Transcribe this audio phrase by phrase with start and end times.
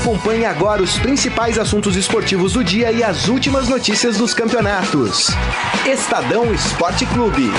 [0.00, 5.26] Acompanhe agora os principais assuntos esportivos do dia e as últimas notícias dos campeonatos.
[5.86, 7.50] Estadão Esporte Clube.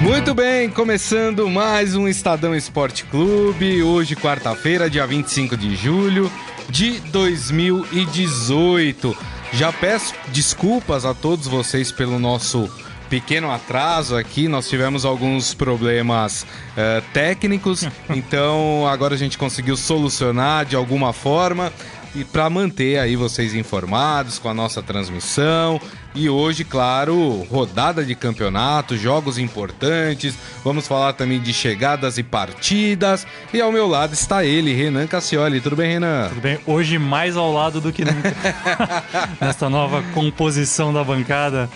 [0.00, 3.80] Muito bem, começando mais um Estadão Esporte Clube.
[3.80, 6.28] Hoje, quarta-feira, dia 25 de julho
[6.68, 9.16] de 2018.
[9.52, 12.68] Já peço desculpas a todos vocês pelo nosso
[13.08, 14.48] pequeno atraso aqui.
[14.48, 21.72] Nós tivemos alguns problemas uh, técnicos, então agora a gente conseguiu solucionar de alguma forma
[22.14, 25.80] e para manter aí vocês informados com a nossa transmissão.
[26.14, 30.34] E hoje, claro, rodada de campeonato, jogos importantes.
[30.64, 33.26] Vamos falar também de chegadas e partidas.
[33.52, 35.60] E ao meu lado está ele, Renan Cassioli.
[35.60, 36.28] Tudo bem, Renan?
[36.28, 36.58] Tudo bem.
[36.66, 38.34] Hoje mais ao lado do que nunca.
[39.40, 41.68] Nesta nova composição da bancada.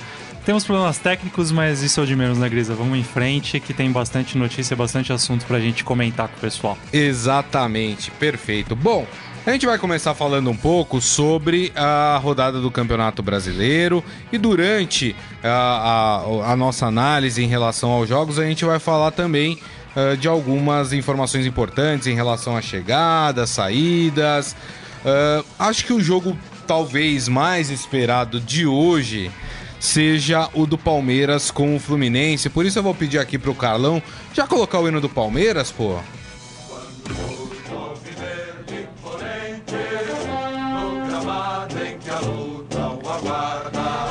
[0.45, 2.75] Temos problemas técnicos, mas isso é o de menos, né, Grisa?
[2.75, 6.77] Vamos em frente, que tem bastante notícia, bastante assunto pra gente comentar com o pessoal.
[6.93, 8.75] Exatamente, perfeito.
[8.75, 9.07] Bom,
[9.47, 15.15] a gente vai começar falando um pouco sobre a rodada do Campeonato Brasileiro e durante
[15.45, 19.61] a, a, a nossa análise em relação aos jogos, a gente vai falar também
[19.95, 24.57] uh, de algumas informações importantes em relação a chegadas, saídas.
[25.05, 29.31] Uh, acho que o jogo talvez mais esperado de hoje
[29.83, 32.49] seja o do Palmeiras com o Fluminense.
[32.49, 34.01] Por isso eu vou pedir aqui pro Carlão
[34.33, 35.99] já colocar o hino do Palmeiras, pô.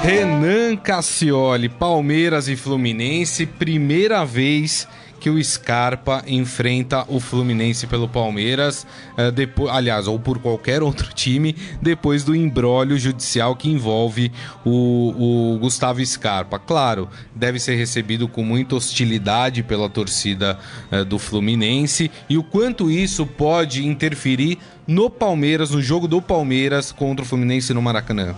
[0.03, 4.85] Renan Cassioli, Palmeiras e Fluminense, primeira vez
[5.21, 11.13] que o Scarpa enfrenta o Fluminense pelo Palmeiras, uh, depois, aliás, ou por qualquer outro
[11.13, 14.31] time, depois do embrólio judicial que envolve
[14.65, 16.57] o, o Gustavo Scarpa.
[16.57, 20.57] Claro, deve ser recebido com muita hostilidade pela torcida
[20.91, 26.91] uh, do Fluminense e o quanto isso pode interferir no Palmeiras, no jogo do Palmeiras
[26.91, 28.35] contra o Fluminense no Maracanã.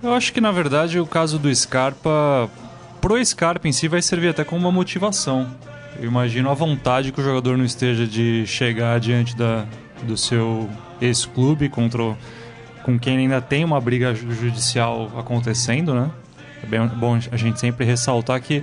[0.00, 2.48] Eu acho que na verdade o caso do Scarpa,
[3.00, 5.48] pro Scarpa em si, vai servir até como uma motivação.
[5.98, 9.66] Eu imagino a vontade que o jogador não esteja de chegar diante da,
[10.02, 10.68] do seu
[11.00, 12.16] ex-clube contra
[12.82, 16.10] com quem ainda tem uma briga judicial acontecendo, né?
[16.62, 18.62] É bem, bom a gente sempre ressaltar que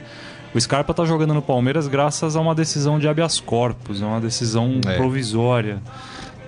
[0.53, 4.22] o Scarpa está jogando no Palmeiras graças a uma decisão de habeas corpus, é uma
[4.22, 4.96] decisão é.
[4.96, 5.81] provisória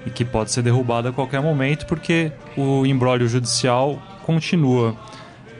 [0.05, 4.95] e que pode ser derrubada a qualquer momento porque o embrólio judicial continua.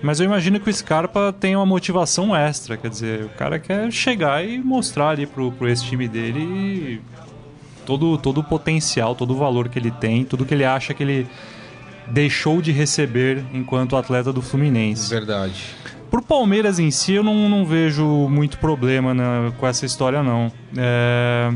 [0.02, 3.92] Mas eu imagino que o Scarpa tem uma motivação extra, quer dizer, o cara quer
[3.92, 7.02] chegar e mostrar ali pro, pro esse time dele
[7.86, 11.04] todo, todo o potencial, todo o valor que ele tem, tudo que ele acha que
[11.04, 11.28] ele
[12.08, 15.10] deixou de receber enquanto atleta do Fluminense.
[15.10, 15.76] Verdade.
[16.10, 20.52] Pro Palmeiras em si, eu não, não vejo muito problema né, com essa história, não.
[20.76, 21.52] É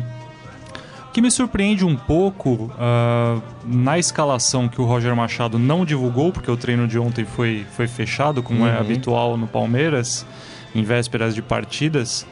[1.13, 6.49] que me surpreende um pouco uh, na escalação que o Roger Machado não divulgou, porque
[6.49, 8.75] o treino de ontem foi, foi fechado, como é uhum.
[8.75, 10.25] é habitual no Palmeiras,
[10.73, 12.25] em vésperas de partidas.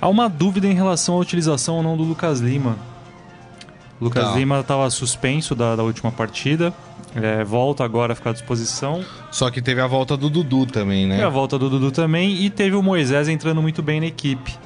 [0.00, 2.76] Há uma dúvida em relação à utilização ou não do Lucas Lima.
[4.00, 4.34] O Lucas tá.
[4.34, 6.72] Lima estava suspenso da, da, última partida,
[7.14, 9.04] é, volta agora a ficar à disposição.
[9.30, 11.16] Só que teve a volta do Dudu também, né?
[11.16, 14.56] Teve a volta do Dudu também e teve o Moisés entrando muito bem na equipe.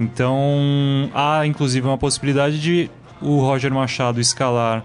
[0.00, 2.90] Então, há inclusive uma possibilidade de
[3.20, 4.82] o Roger Machado escalar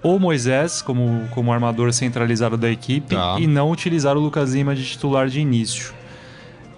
[0.00, 3.36] o Moisés como, como armador centralizado da equipe tá.
[3.40, 5.92] e não utilizar o Lucas Lima de titular de início.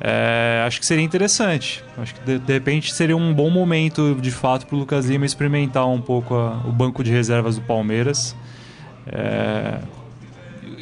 [0.00, 1.84] É, acho que seria interessante.
[1.98, 5.27] Acho que de, de, repente seria um bom momento, de fato, para o Lucas Lima
[5.27, 8.34] experimentar um pouco a, o banco de reservas do Palmeiras.
[9.06, 9.81] É,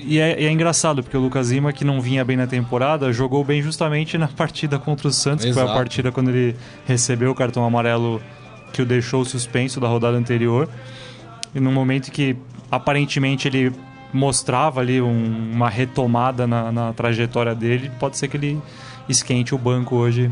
[0.08, 3.44] e é, é, engraçado, porque o Lucas Lima, que não vinha bem na temporada, jogou
[3.44, 5.60] bem justamente na partida contra o Santos, Exato.
[5.60, 8.20] que foi a partida quando ele recebeu o cartão amarelo
[8.72, 10.68] que o deixou suspenso da rodada anterior.
[11.54, 12.36] E num momento que
[12.70, 13.72] aparentemente ele
[14.12, 18.60] mostrava ali um, uma retomada na, na, trajetória dele, pode ser que ele
[19.08, 20.30] esquente o banco hoje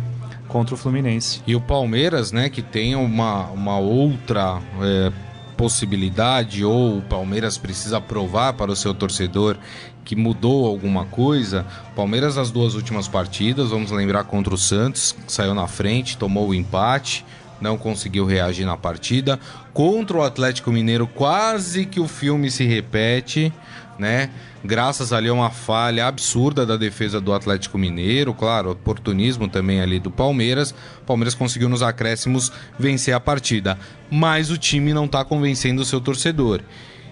[0.49, 1.43] contra o Fluminense.
[1.47, 5.13] E o Palmeiras, né, que tem uma, uma outra é
[5.57, 9.57] possibilidade ou o Palmeiras precisa provar para o seu torcedor
[10.05, 11.67] que mudou alguma coisa.
[11.95, 16.55] Palmeiras nas duas últimas partidas, vamos lembrar contra o Santos, saiu na frente, tomou o
[16.55, 17.25] empate,
[17.61, 19.39] não conseguiu reagir na partida.
[19.73, 23.53] Contra o Atlético Mineiro, quase que o filme se repete,
[23.99, 24.31] né?
[24.65, 29.99] Graças ali a uma falha absurda da defesa do Atlético Mineiro, claro, oportunismo também ali
[29.99, 30.73] do Palmeiras.
[31.03, 33.79] O Palmeiras conseguiu nos acréscimos vencer a partida,
[34.11, 36.61] mas o time não está convencendo o seu torcedor.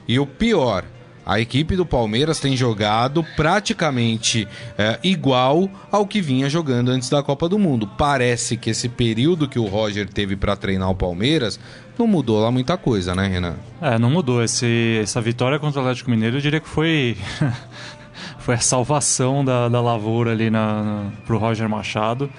[0.06, 0.84] E o pior,
[1.26, 4.46] A equipe do Palmeiras tem jogado praticamente
[4.76, 7.86] é, igual ao que vinha jogando antes da Copa do Mundo.
[7.86, 11.58] Parece que esse período que o Roger teve para treinar o Palmeiras
[11.98, 13.56] não mudou lá muita coisa, né, Renan?
[13.80, 14.42] É, não mudou.
[14.42, 17.16] Esse, essa vitória contra o Atlético Mineiro, eu diria que foi
[18.38, 22.30] foi a salvação da, da lavoura ali na, na, pro Roger Machado.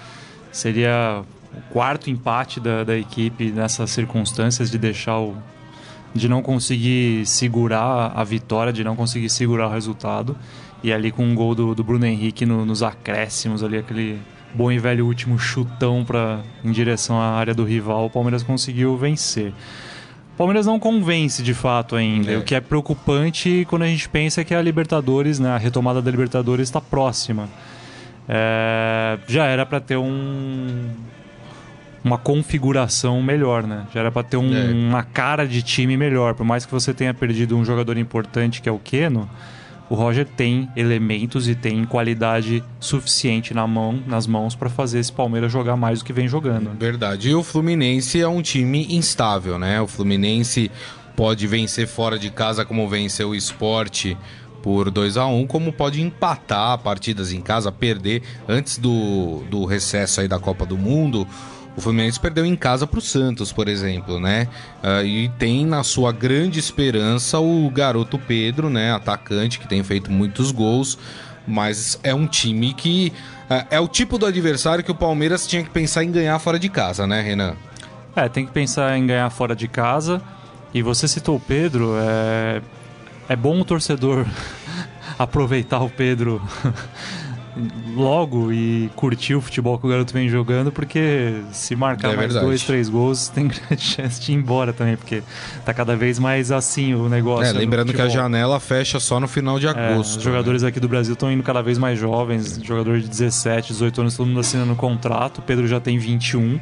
[0.51, 1.23] Seria
[1.53, 5.35] o quarto empate da, da equipe nessas circunstâncias de deixar o,
[6.13, 10.37] de não conseguir segurar a vitória, de não conseguir segurar o resultado.
[10.83, 14.21] E ali com um gol do, do Bruno Henrique no, nos acréscimos, ali aquele
[14.55, 18.95] bom e velho último chutão pra, em direção à área do rival, o Palmeiras conseguiu
[18.97, 19.49] vencer.
[20.33, 22.37] O Palmeiras não convence de fato ainda, é.
[22.37, 26.09] o que é preocupante quando a gente pensa que a Libertadores, né, a retomada da
[26.11, 27.49] Libertadores está próxima.
[28.27, 30.89] É, já era para ter um,
[32.03, 33.85] uma configuração melhor, né?
[33.93, 34.71] Já era para ter um, é.
[34.71, 36.33] uma cara de time melhor.
[36.33, 39.29] Por mais que você tenha perdido um jogador importante que é o Keno,
[39.89, 45.11] o Roger tem elementos e tem qualidade suficiente na mão, nas mãos para fazer esse
[45.11, 46.71] Palmeiras jogar mais do que vem jogando.
[46.77, 47.29] Verdade.
[47.29, 49.79] E o Fluminense é um time instável, né?
[49.81, 50.71] O Fluminense
[51.15, 54.17] pode vencer fora de casa como venceu o esporte
[54.61, 59.63] por 2 a 1 um, como pode empatar partidas em casa, perder antes do, do
[59.63, 61.27] recesso aí da Copa do Mundo.
[61.77, 64.47] O Fluminense perdeu em casa para o Santos, por exemplo, né?
[64.81, 68.93] Uh, e tem na sua grande esperança o garoto Pedro, né?
[68.93, 70.97] Atacante que tem feito muitos gols,
[71.45, 73.11] mas é um time que
[73.49, 76.57] uh, é o tipo do adversário que o Palmeiras tinha que pensar em ganhar fora
[76.57, 77.55] de casa, né, Renan?
[78.15, 80.21] É, tem que pensar em ganhar fora de casa.
[80.73, 82.61] E você citou o Pedro, é,
[83.27, 84.25] é bom o torcedor
[85.19, 86.41] aproveitar o Pedro
[87.95, 92.27] logo e curtir o futebol que o garoto vem jogando, porque se marcar é mais
[92.27, 92.45] verdade.
[92.45, 95.23] dois, três gols, tem grande chance de ir embora também, porque
[95.63, 97.45] tá cada vez mais assim o negócio.
[97.45, 100.15] É, lembrando que a janela fecha só no final de é, agosto.
[100.15, 100.69] É, os jogadores né?
[100.69, 104.27] aqui do Brasil estão indo cada vez mais jovens, jogador de 17, 18 anos, todo
[104.27, 105.39] mundo assinando contrato.
[105.39, 106.59] O Pedro já tem 21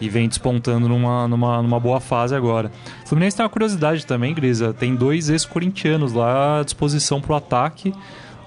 [0.00, 2.72] e vem despontando numa, numa, numa boa fase agora.
[3.04, 4.72] O Fluminense tem uma curiosidade também, Grisa.
[4.72, 7.94] Tem dois ex-corintianos lá à disposição para o ataque.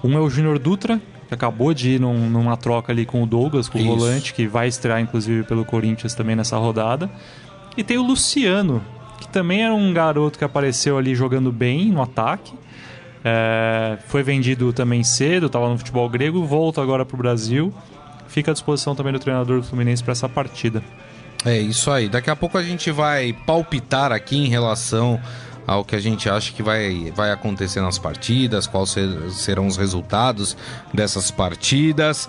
[0.04, 1.00] Um é o Júnior Dutra,
[1.34, 3.88] acabou de ir num, numa troca ali com o Douglas, com Isso.
[3.88, 7.10] o volante, que vai estrear inclusive pelo Corinthians também nessa rodada.
[7.76, 8.82] E tem o Luciano,
[9.20, 12.52] que também era um garoto que apareceu ali jogando bem no ataque.
[13.24, 17.74] É, foi vendido também cedo, estava no futebol grego, volta agora para o Brasil.
[18.28, 20.82] Fica à disposição também do treinador do Fluminense para essa partida.
[21.44, 22.08] É isso aí.
[22.08, 25.20] Daqui a pouco a gente vai palpitar aqui em relação
[25.66, 28.94] ao que a gente acha que vai, vai acontecer nas partidas, quais
[29.32, 30.56] serão os resultados
[30.94, 32.28] dessas partidas.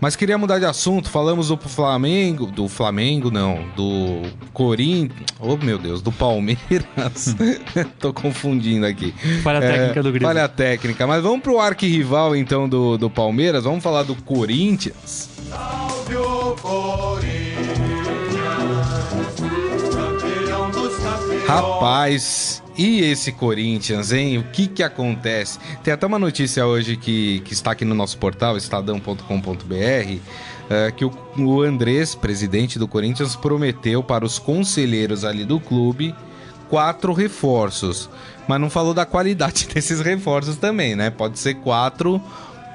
[0.00, 4.22] Mas queria mudar de assunto, falamos do Flamengo, do Flamengo não, do
[4.52, 7.34] Corinthians, oh meu Deus, do Palmeiras.
[7.98, 9.14] Tô confundindo aqui.
[9.42, 10.28] Falha é, técnica do Grêmio.
[10.28, 15.30] Falha técnica, mas vamos pro arquirrival então do, do Palmeiras, vamos falar do Corinthians.
[15.48, 17.43] Salve o Corinthians,
[21.46, 24.38] Rapaz, e esse Corinthians, hein?
[24.38, 25.58] O que que acontece?
[25.82, 30.18] Tem até uma notícia hoje que, que está aqui no nosso portal, estadão.com.br,
[30.70, 36.14] é, que o, o Andrés, presidente do Corinthians, prometeu para os conselheiros ali do clube
[36.68, 38.08] quatro reforços.
[38.48, 41.10] Mas não falou da qualidade desses reforços também, né?
[41.10, 42.20] Pode ser quatro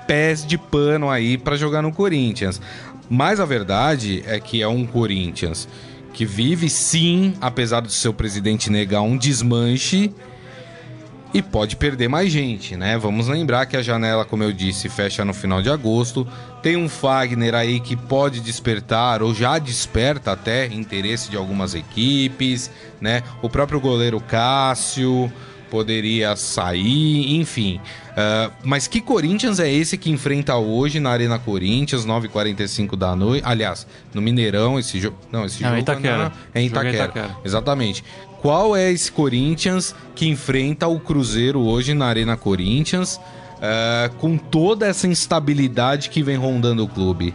[0.07, 2.61] pés de pano aí para jogar no Corinthians.
[3.09, 5.67] Mas a verdade é que é um Corinthians
[6.13, 10.13] que vive sim, apesar do seu presidente negar um desmanche
[11.33, 12.97] e pode perder mais gente, né?
[12.97, 16.27] Vamos lembrar que a janela, como eu disse, fecha no final de agosto.
[16.63, 22.71] Tem um Fagner aí que pode despertar ou já desperta até interesse de algumas equipes,
[22.99, 23.21] né?
[23.41, 25.31] O próprio goleiro Cássio,
[25.69, 27.79] poderia sair, enfim.
[28.11, 33.43] Uh, mas que Corinthians é esse que enfrenta hoje na Arena Corinthians, 9h45 da noite?
[33.45, 35.17] Aliás, no Mineirão, esse jogo.
[35.31, 36.31] Não, esse jogo Itaquera.
[36.53, 36.91] é, é em Itaquera.
[36.91, 37.37] É Itaquera.
[37.43, 38.03] Exatamente.
[38.41, 44.87] Qual é esse Corinthians que enfrenta o Cruzeiro hoje na Arena Corinthians, uh, com toda
[44.87, 47.33] essa instabilidade que vem rondando o clube?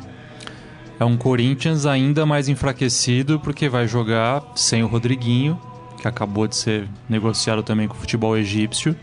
[0.99, 5.61] É um Corinthians ainda mais enfraquecido porque vai jogar sem o Rodriguinho,
[6.05, 8.95] que acabou de ser negociado também com o futebol egípcio.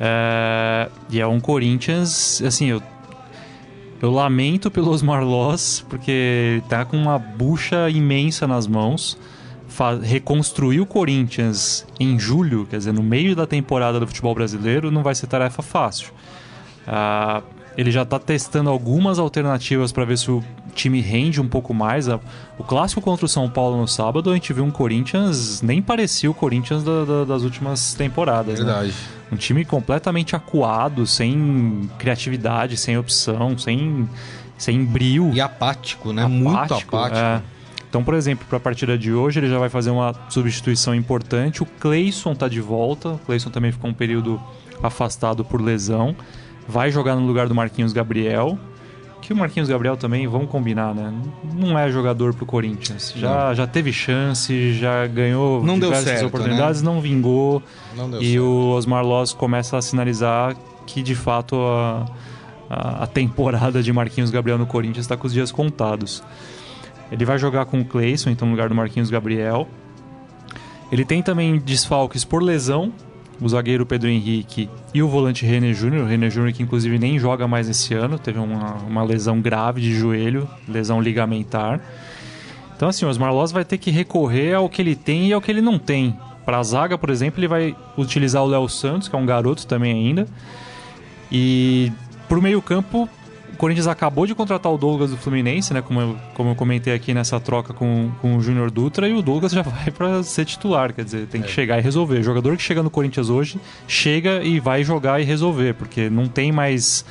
[0.00, 2.82] É, e é um Corinthians, assim, eu,
[4.02, 9.16] eu lamento pelos Marlós, porque tá com uma bucha imensa nas mãos.
[10.02, 15.04] reconstruir o Corinthians em julho, quer dizer, no meio da temporada do futebol brasileiro, não
[15.04, 16.12] vai ser tarefa fácil.
[16.86, 17.42] Ah,
[17.76, 20.42] ele já está testando algumas alternativas para ver se o
[20.74, 22.08] time rende um pouco mais.
[22.58, 26.30] O clássico contra o São Paulo no sábado, a gente viu um Corinthians, nem parecia
[26.30, 28.58] o Corinthians da, da, das últimas temporadas.
[28.58, 28.66] Né?
[28.66, 28.88] Verdade.
[28.88, 28.94] Né?
[29.32, 34.08] Um time completamente acuado, sem criatividade, sem opção, sem,
[34.58, 35.30] sem brio.
[35.32, 36.22] E apático, né?
[36.22, 37.18] Apático, Muito apático.
[37.18, 37.42] É.
[37.88, 41.62] Então, por exemplo, para a partida de hoje, ele já vai fazer uma substituição importante.
[41.62, 43.10] O Cleison está de volta.
[43.10, 44.40] O Cleison também ficou um período
[44.82, 46.14] afastado por lesão.
[46.66, 48.58] Vai jogar no lugar do Marquinhos Gabriel
[49.24, 51.10] que o Marquinhos Gabriel também, vamos combinar, né?
[51.54, 53.14] Não é jogador pro Corinthians.
[53.16, 56.92] Já, já teve chance, já ganhou não diversas certo, oportunidades, né?
[56.92, 57.62] não vingou.
[57.96, 58.44] Não e certo.
[58.44, 60.54] o Osmar Loss começa a sinalizar
[60.86, 62.04] que de fato a,
[62.68, 66.22] a, a temporada de Marquinhos Gabriel no Corinthians está com os dias contados.
[67.10, 69.66] Ele vai jogar com o Cleison, então no lugar do Marquinhos Gabriel.
[70.92, 72.92] Ele tem também desfalques por lesão,
[73.40, 76.04] o zagueiro Pedro Henrique e o volante René Júnior.
[76.04, 79.80] O René Júnior que inclusive nem joga mais esse ano, teve uma, uma lesão grave
[79.80, 81.80] de joelho, lesão ligamentar.
[82.76, 85.40] Então assim, o Osmar Loz vai ter que recorrer ao que ele tem e ao
[85.40, 86.16] que ele não tem.
[86.44, 89.66] Para a zaga, por exemplo, ele vai utilizar o Léo Santos, que é um garoto
[89.66, 90.26] também ainda.
[91.32, 91.90] E
[92.28, 93.08] para o meio campo,
[93.54, 95.80] o Corinthians acabou de contratar o Douglas do Fluminense, né?
[95.80, 99.22] Como eu, como eu comentei aqui nessa troca com, com o Júnior Dutra, e o
[99.22, 100.92] Douglas já vai para ser titular.
[100.92, 101.52] Quer dizer, tem que é.
[101.52, 102.18] chegar e resolver.
[102.18, 106.26] O jogador que chega no Corinthians hoje chega e vai jogar e resolver, porque não
[106.26, 107.04] tem mais.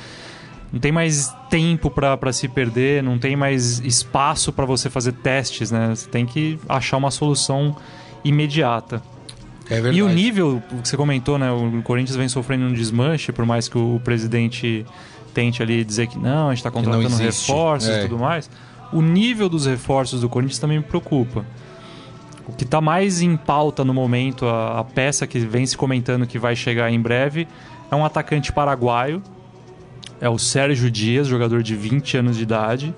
[0.70, 5.70] Não tem mais tempo para se perder, não tem mais espaço para você fazer testes,
[5.70, 5.94] né?
[5.94, 7.76] Você tem que achar uma solução
[8.24, 9.00] imediata.
[9.70, 9.96] É verdade.
[9.96, 11.50] E o nível, que você comentou, né?
[11.50, 14.84] O Corinthians vem sofrendo um desmanche, por mais que o presidente
[15.34, 17.98] tente ali dizer que não, a gente está contratando reforços é.
[17.98, 18.48] e tudo mais,
[18.92, 21.44] o nível dos reforços do Corinthians também me preocupa.
[22.46, 26.26] O que está mais em pauta no momento, a, a, peça que vem se comentando
[26.26, 27.48] que vai chegar em breve,
[27.90, 29.22] é um atacante paraguaio,
[30.20, 32.94] é o Sérgio Dias, jogador de 20 anos de idade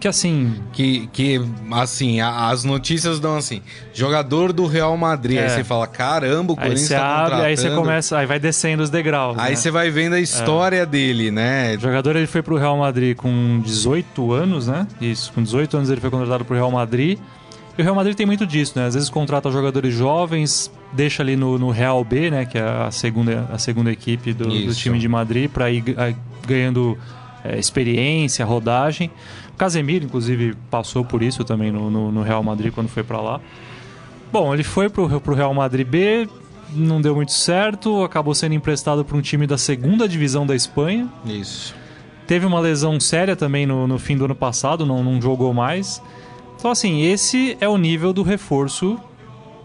[0.00, 0.54] que assim.
[0.72, 1.40] Que, que
[1.70, 5.36] assim, a, as notícias dão assim: jogador do Real Madrid.
[5.36, 5.44] É.
[5.44, 8.40] Aí você fala: caramba, o Corinthians aí você tá abre, Aí você começa, aí vai
[8.40, 9.38] descendo os degraus.
[9.38, 9.56] Aí né?
[9.56, 10.86] você vai vendo a história é.
[10.86, 11.76] dele, né?
[11.76, 14.86] O jogador ele foi pro Real Madrid com 18 anos, né?
[15.00, 17.18] Isso, com 18 anos ele foi contratado pro Real Madrid.
[17.78, 18.86] E o Real Madrid tem muito disso, né?
[18.86, 22.44] Às vezes contrata jogadores jovens, deixa ali no, no Real B, né?
[22.44, 25.84] Que é a segunda, a segunda equipe do, do time de Madrid, para ir
[26.46, 26.98] ganhando
[27.44, 29.10] é, experiência, rodagem.
[29.60, 33.38] Casemiro, inclusive, passou por isso também no, no, no Real Madrid quando foi para lá.
[34.32, 36.26] Bom, ele foi pro, pro Real Madrid B,
[36.72, 41.06] não deu muito certo, acabou sendo emprestado para um time da segunda divisão da Espanha.
[41.26, 41.74] Isso.
[42.26, 46.00] Teve uma lesão séria também no, no fim do ano passado, não, não jogou mais.
[46.56, 48.98] Então, assim, esse é o nível do reforço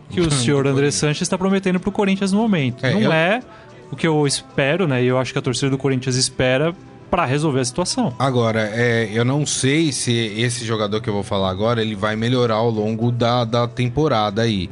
[0.10, 2.86] que o senhor André Sanches está prometendo para o Corinthians no momento.
[2.86, 3.14] É, não eu...
[3.14, 3.40] é
[3.90, 5.02] o que eu espero, né?
[5.02, 6.76] E eu acho que a torcida do Corinthians espera
[7.10, 8.14] para resolver a situação.
[8.18, 12.16] Agora, é, eu não sei se esse jogador que eu vou falar agora ele vai
[12.16, 14.70] melhorar ao longo da, da temporada aí.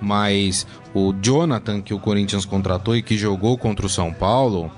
[0.00, 4.70] Mas o Jonathan que o Corinthians contratou e que jogou contra o São Paulo,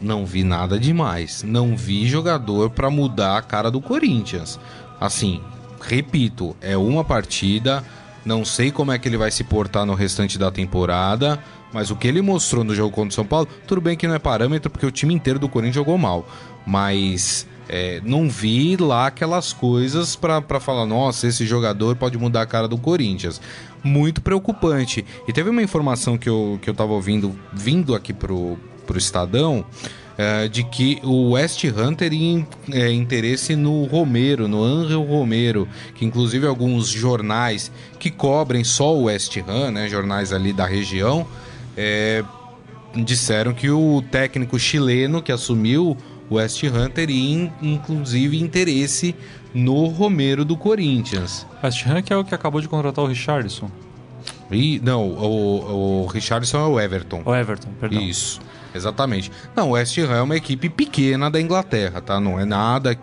[0.00, 1.42] não vi nada demais.
[1.42, 4.58] Não vi jogador para mudar a cara do Corinthians.
[5.00, 5.40] Assim,
[5.80, 7.84] repito, é uma partida.
[8.24, 11.38] Não sei como é que ele vai se portar no restante da temporada.
[11.72, 14.14] Mas o que ele mostrou no jogo contra o São Paulo, tudo bem que não
[14.14, 16.28] é parâmetro, porque o time inteiro do Corinthians jogou mal.
[16.66, 22.46] Mas é, não vi lá aquelas coisas para falar, nossa, esse jogador pode mudar a
[22.46, 23.40] cara do Corinthians.
[23.82, 25.04] Muito preocupante.
[25.28, 29.64] E teve uma informação que eu, que eu tava ouvindo, vindo aqui pro, pro Estadão,
[30.18, 36.04] é, de que o West Ham teria é, interesse no Romero, no Angel Romero, que
[36.04, 41.26] inclusive alguns jornais que cobrem só o West Ham, né, jornais ali da região,
[41.82, 42.24] é,
[42.94, 45.96] disseram que o técnico chileno que assumiu
[46.28, 49.16] o West Ham teria inclusive interesse
[49.54, 51.46] no Romero do Corinthians.
[51.64, 53.70] West Ham que é o que acabou de contratar o Richardson.
[54.50, 57.22] E, não, o, o Richardson é o Everton.
[57.24, 58.02] O Everton, perdão.
[58.02, 58.40] Isso,
[58.74, 59.30] exatamente.
[59.56, 62.20] Não, o West Ham é uma equipe pequena da Inglaterra, tá?
[62.20, 62.98] Não é nada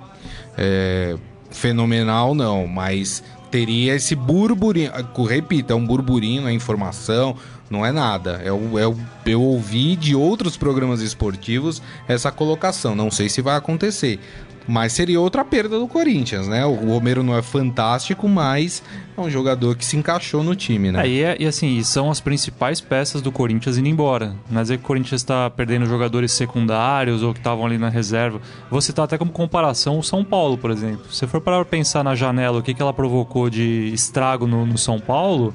[0.57, 1.15] é,
[1.49, 4.91] fenomenal, não, mas teria esse burburinho.
[5.27, 7.35] Repito, é um burburinho, é informação,
[7.69, 8.41] não é nada.
[8.43, 8.95] É é o,
[9.25, 12.95] eu ouvi de outros programas esportivos essa colocação.
[12.95, 14.19] Não sei se vai acontecer.
[14.67, 16.65] Mas seria outra perda do Corinthians, né?
[16.65, 18.83] O Romero não é fantástico, mas
[19.17, 21.07] é um jogador que se encaixou no time, né?
[21.07, 24.35] É, e, é, e assim, são as principais peças do Corinthians indo embora.
[24.49, 27.87] Não é dizer que o Corinthians está perdendo jogadores secundários ou que estavam ali na
[27.87, 28.41] reserva.
[28.69, 31.13] Vou citar até como comparação o São Paulo, por exemplo.
[31.13, 34.77] Se for para pensar na janela, o que, que ela provocou de estrago no, no
[34.77, 35.53] São Paulo,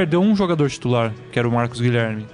[0.00, 2.24] perdeu um jogador titular, que era o Marcos Guilherme.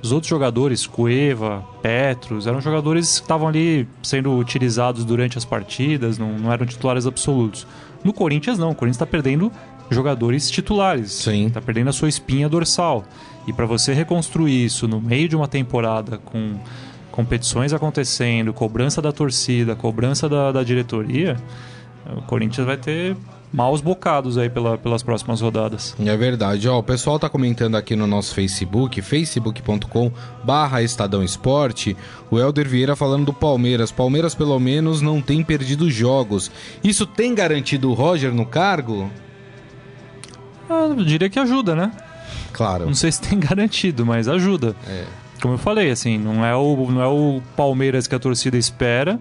[0.00, 6.18] os outros jogadores, Cueva, Petros, eram jogadores que estavam ali sendo utilizados durante as partidas,
[6.18, 7.66] não, não eram titulares absolutos.
[8.04, 8.70] No Corinthians, não.
[8.70, 9.50] O Corinthians está perdendo
[9.90, 11.10] jogadores titulares.
[11.10, 11.46] Sim.
[11.46, 13.04] Está perdendo a sua espinha dorsal.
[13.44, 16.60] E para você reconstruir isso no meio de uma temporada com
[17.10, 21.36] competições acontecendo, cobrança da torcida, cobrança da, da diretoria,
[22.16, 23.16] o Corinthians vai ter
[23.56, 25.96] maus bocados aí pela, pelas próximas rodadas.
[25.98, 26.68] É verdade.
[26.68, 30.12] Ó, o pessoal tá comentando aqui no nosso Facebook, facebook.com
[30.44, 31.96] barra Estadão Esporte,
[32.30, 33.90] o Helder Vieira falando do Palmeiras.
[33.90, 36.50] Palmeiras, pelo menos, não tem perdido jogos.
[36.84, 39.10] Isso tem garantido o Roger no cargo?
[40.68, 41.92] Ah, eu diria que ajuda, né?
[42.52, 42.84] Claro.
[42.84, 44.76] Não sei se tem garantido, mas ajuda.
[44.86, 45.04] É.
[45.40, 49.18] Como eu falei, assim, não é o, não é o Palmeiras que a torcida espera,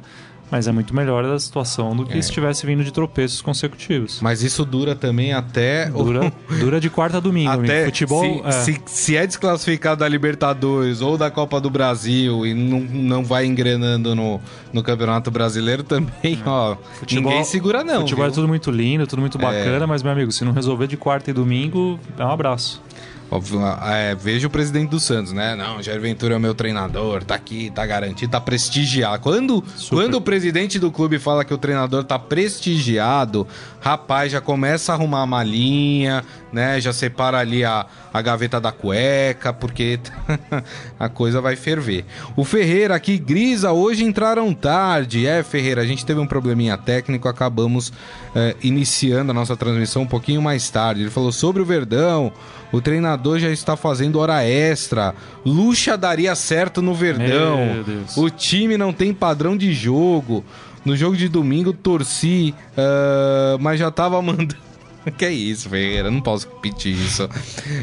[0.52, 2.22] mas é muito melhor da situação do que É.
[2.22, 4.20] se tivesse vindo de tropeços consecutivos.
[4.22, 5.88] Mas isso dura também até...
[5.90, 7.50] Dura, dura de quarta a domingo.
[7.50, 7.66] amigo.
[7.66, 8.24] Até Futebol.
[8.24, 8.52] se, é.
[8.52, 13.46] se, se é desclassificado da Libertadores ou da Copa do Brasil e não, não vai
[13.46, 14.40] engrenando no,
[14.72, 18.02] no Campeonato Brasileiro também, ó, Futebol- ninguém segura não.
[18.02, 18.36] Futebol é viu?
[18.36, 21.34] tudo muito lindo, tudo muito bacana, mas, meu amigo, se não resolver de quarta e
[21.34, 22.82] domingo, é um abraço.
[23.30, 25.56] Óbvio, é, veja o presidente do Santos, né?
[25.56, 29.22] Não, Jair Ventura é o meu treinador, tá aqui, tá garantido, tá prestigiado.
[29.22, 29.96] Quando, Super.
[29.96, 33.48] quando o presidente do clube fala que o treinador tá prestigiado,
[33.82, 36.24] rapaz, já começa a arrumar a malinha,
[36.56, 36.80] né?
[36.80, 40.00] Já separa ali a, a gaveta da cueca, porque
[40.98, 42.06] a coisa vai ferver.
[42.34, 45.28] O Ferreira aqui, Grisa, hoje entraram tarde.
[45.28, 47.92] É, Ferreira, a gente teve um probleminha técnico, acabamos
[48.34, 51.02] é, iniciando a nossa transmissão um pouquinho mais tarde.
[51.02, 52.32] Ele falou sobre o Verdão.
[52.72, 55.14] O treinador já está fazendo hora extra.
[55.46, 57.84] Lucha daria certo no Verdão.
[58.16, 60.44] O time não tem padrão de jogo.
[60.86, 64.56] No jogo de domingo torci, ah, mas já tava mandando.
[65.18, 66.10] Que é isso, Ferreira?
[66.10, 67.30] Não posso repetir isso.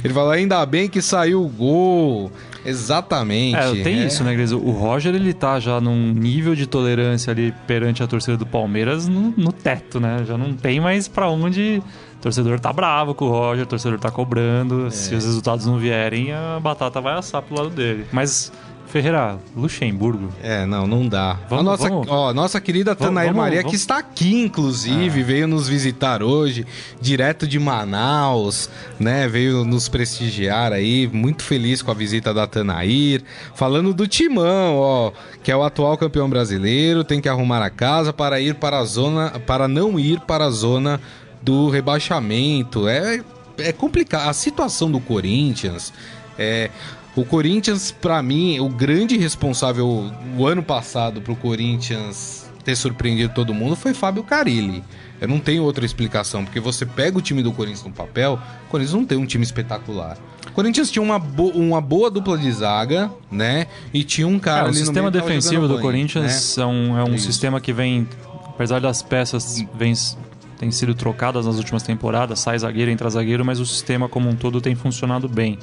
[0.04, 2.30] Ele falou: ainda bem que saiu o gol.
[2.64, 3.56] Exatamente.
[3.56, 4.06] É, tem É.
[4.06, 4.52] isso, né, Gris?
[4.52, 9.08] O Roger, ele tá já num nível de tolerância ali perante a torcida do Palmeiras
[9.08, 10.24] no, no teto, né?
[10.26, 11.82] Já não tem mais pra onde...
[12.18, 14.86] O torcedor tá bravo com o Roger, o torcedor tá cobrando.
[14.86, 14.90] É.
[14.90, 18.04] Se os resultados não vierem, a batata vai assar pro lado dele.
[18.12, 18.52] Mas,
[18.92, 20.28] Ferreira, Luxemburgo...
[20.42, 21.38] É, não, não dá.
[21.48, 22.08] Vamos, a nossa, vamos.
[22.10, 23.60] ó, nossa querida Tanair vamos, Maria.
[23.60, 23.64] Ah.
[23.64, 26.66] que está aqui, inclusive, veio nos visitar hoje,
[27.00, 28.68] direto de Manaus,
[29.00, 29.26] né?
[29.26, 33.22] Veio nos prestigiar aí, muito feliz com a visita da Tanair.
[33.54, 35.12] Falando do Timão, ó,
[35.42, 38.84] que é o atual campeão brasileiro, tem que arrumar a casa para ir para a
[38.84, 41.00] zona, para não ir para a zona
[41.40, 42.86] do rebaixamento.
[42.86, 43.22] É,
[43.56, 44.28] é complicado.
[44.28, 45.94] A situação do Corinthians
[46.38, 46.68] é.
[47.14, 53.52] O Corinthians, pra mim, o grande responsável o ano passado pro Corinthians ter surpreendido todo
[53.52, 54.82] mundo foi Fábio Carilli.
[55.20, 58.70] Eu não tenho outra explicação, porque você pega o time do Corinthians no papel, o
[58.70, 60.16] Corinthians não tem um time espetacular.
[60.48, 63.66] O Corinthians tinha uma, bo- uma boa dupla de zaga, né?
[63.92, 67.18] E tinha um cara É, o sistema defensivo do banho, Corinthians é um, é um
[67.18, 68.08] sistema que vem,
[68.48, 69.92] apesar das peças vem,
[70.62, 74.36] têm sido trocadas nas últimas temporadas, sai zagueiro, entra zagueiro, mas o sistema como um
[74.36, 75.58] todo tem funcionado bem.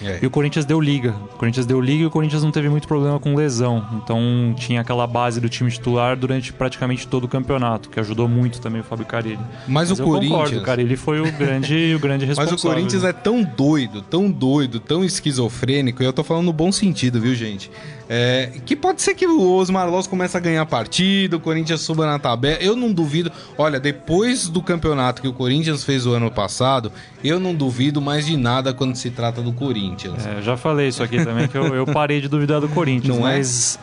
[0.00, 0.20] né?
[0.22, 1.12] E o Corinthians deu liga.
[1.34, 3.84] O Corinthians deu liga e o Corinthians não teve muito problema com lesão.
[3.94, 8.60] Então tinha aquela base do time titular durante praticamente todo o campeonato, que ajudou muito
[8.60, 9.40] também o Fábio Carilli.
[9.66, 10.62] Mas, o eu concordo, Corinthians.
[10.62, 12.70] o Carilli foi o grande, o grande Mas responsável.
[12.70, 16.70] o Corinthians é tão doido, tão doido, tão esquizofrênico, e eu tô falando no bom
[16.70, 17.72] sentido, viu, gente?
[18.08, 22.06] É, que pode ser que o Osmar Loss comece a ganhar partida, o Corinthians suba
[22.06, 22.58] na tabela.
[22.60, 23.32] Eu não duvido.
[23.56, 28.26] Olha, depois do campeonato que o Corinthians fez o ano passado, eu não duvido mais
[28.26, 30.26] de nada quando se trata do Corinthians.
[30.26, 33.16] É, eu já falei isso aqui também, que eu, eu parei de duvidar do Corinthians,
[33.16, 33.36] Não é?
[33.36, 33.78] mas.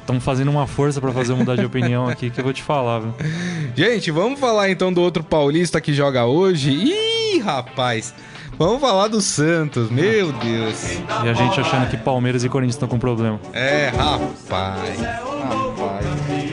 [0.00, 3.00] Estão fazendo uma força pra fazer mudar de opinião aqui que eu vou te falar,
[3.00, 3.14] viu?
[3.76, 6.70] Gente, vamos falar então do outro paulista que joga hoje.
[6.70, 8.14] Ih, rapaz!
[8.58, 10.98] Vamos falar do Santos, meu Deus.
[11.24, 13.38] E a gente achando que Palmeiras e Corinthians estão com problema.
[13.52, 15.00] É, rapaz.
[15.00, 16.06] Rapaz.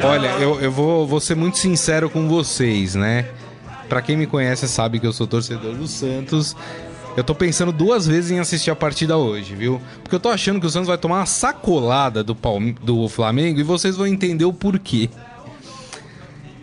[0.03, 3.25] Olha, eu, eu vou, vou ser muito sincero com vocês, né?
[3.89, 6.55] Pra quem me conhece sabe que eu sou torcedor do Santos.
[7.17, 9.81] Eu tô pensando duas vezes em assistir a partida hoje, viu?
[10.03, 13.59] Porque eu tô achando que o Santos vai tomar uma sacolada do, Palme- do Flamengo
[13.59, 15.09] e vocês vão entender o porquê.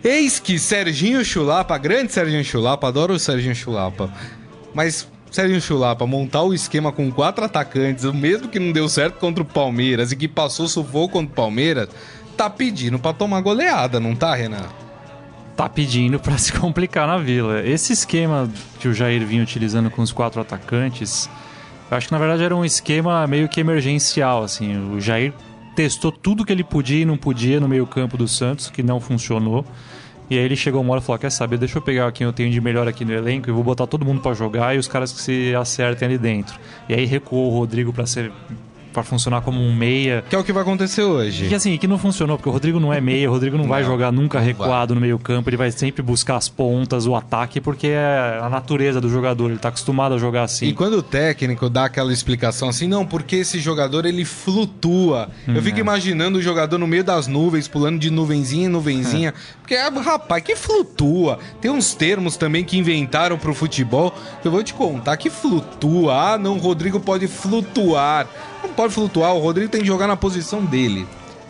[0.03, 4.09] Eis que Serginho Chulapa, grande Serginho Chulapa, adoro o Serginho Chulapa,
[4.73, 9.15] mas Serginho Chulapa montar o esquema com quatro atacantes, o mesmo que não deu certo
[9.15, 11.89] contra o Palmeiras e que passou sufoco contra o Palmeiras,
[12.37, 14.69] tá pedindo pra tomar goleada, não tá, Renan?
[15.57, 17.65] Tá pedindo pra se complicar na vila.
[17.65, 18.47] Esse esquema
[18.79, 21.27] que o Jair vinha utilizando com os quatro atacantes,
[21.89, 24.93] eu acho que na verdade era um esquema meio que emergencial, assim.
[24.93, 25.33] O Jair
[25.75, 29.65] testou tudo que ele podia e não podia no meio-campo do Santos, que não funcionou.
[30.29, 32.33] E aí ele chegou uma hora e falou: Quer saber, deixa eu pegar quem eu
[32.33, 34.87] tenho de melhor aqui no elenco e vou botar todo mundo pra jogar e os
[34.87, 36.59] caras que se acertem ali dentro.
[36.87, 38.31] E aí recuou o Rodrigo pra ser
[38.93, 40.23] para funcionar como um meia.
[40.29, 41.47] Que é o que vai acontecer hoje.
[41.47, 43.69] Que assim, que não funcionou, porque o Rodrigo não é meia, o Rodrigo não, não
[43.69, 44.95] vai jogar nunca recuado vai.
[44.95, 49.09] no meio-campo, ele vai sempre buscar as pontas, o ataque, porque é a natureza do
[49.09, 50.67] jogador, ele tá acostumado a jogar assim.
[50.67, 55.29] E quando o técnico dá aquela explicação assim, não, porque esse jogador ele flutua.
[55.47, 55.81] Hum, Eu fico é.
[55.81, 59.29] imaginando o jogador no meio das nuvens, pulando de nuvenzinha em nuvenzinha.
[59.29, 59.33] É.
[59.59, 61.39] Porque, ah, rapaz, que flutua.
[61.59, 66.33] Tem uns termos também que inventaram pro futebol, eu vou te contar, que flutua.
[66.33, 68.27] Ah, não, o Rodrigo pode flutuar.
[68.63, 71.05] Não pode flutuar, o Rodrigo tem que jogar na posição dele.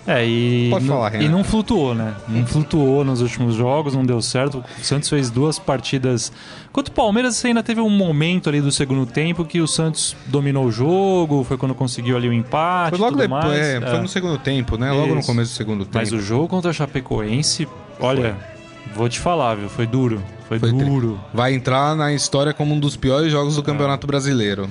[0.05, 2.13] É, e, Pode falar, e não flutuou, né?
[2.27, 4.63] Não flutuou nos últimos jogos, não deu certo.
[4.79, 6.31] O Santos fez duas partidas.
[6.73, 10.65] Quanto o Palmeiras ainda teve um momento ali do segundo tempo que o Santos dominou
[10.65, 12.97] o jogo, foi quando conseguiu ali o empate.
[12.97, 13.81] Foi logo depois, é, é.
[13.81, 14.91] foi no segundo tempo, né?
[14.91, 15.15] Logo Isso.
[15.15, 15.97] no começo do segundo tempo.
[15.97, 17.65] Mas o jogo contra a Chapecoense,
[17.97, 18.52] olha, foi.
[18.95, 19.69] Vou te falar, viu?
[19.69, 20.21] Foi duro.
[20.47, 21.19] Foi, foi duro.
[21.33, 24.69] Vai entrar na história como um dos piores jogos do Campeonato Brasileiro.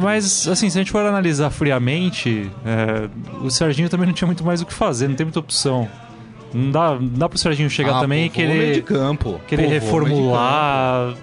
[0.00, 3.08] Mas, assim, se a gente for analisar friamente, é,
[3.42, 5.88] o Serginho também não tinha muito mais o que fazer, não tem muita opção.
[6.52, 8.74] Não dá, não dá pro Serginho chegar ah, também e querer.
[8.74, 9.40] de campo.
[9.46, 11.14] Querer reformular.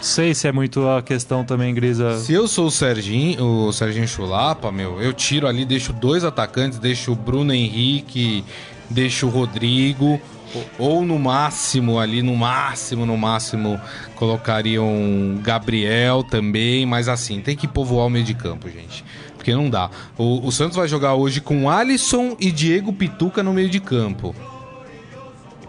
[0.00, 2.18] Sei se é muito a questão também, Grisa.
[2.18, 6.78] Se eu sou o Serginho, o Serginho Chulapa, meu, eu tiro ali, deixo dois atacantes,
[6.78, 8.42] deixo o Bruno Henrique,
[8.88, 10.18] deixo o Rodrigo,
[10.78, 13.80] ou no máximo, ali no máximo, no máximo,
[14.14, 19.04] colocariam Gabriel também, mas assim, tem que povoar o meio de campo, gente.
[19.36, 19.90] Porque não dá.
[20.18, 24.34] O, o Santos vai jogar hoje com Alisson e Diego Pituca no meio de campo.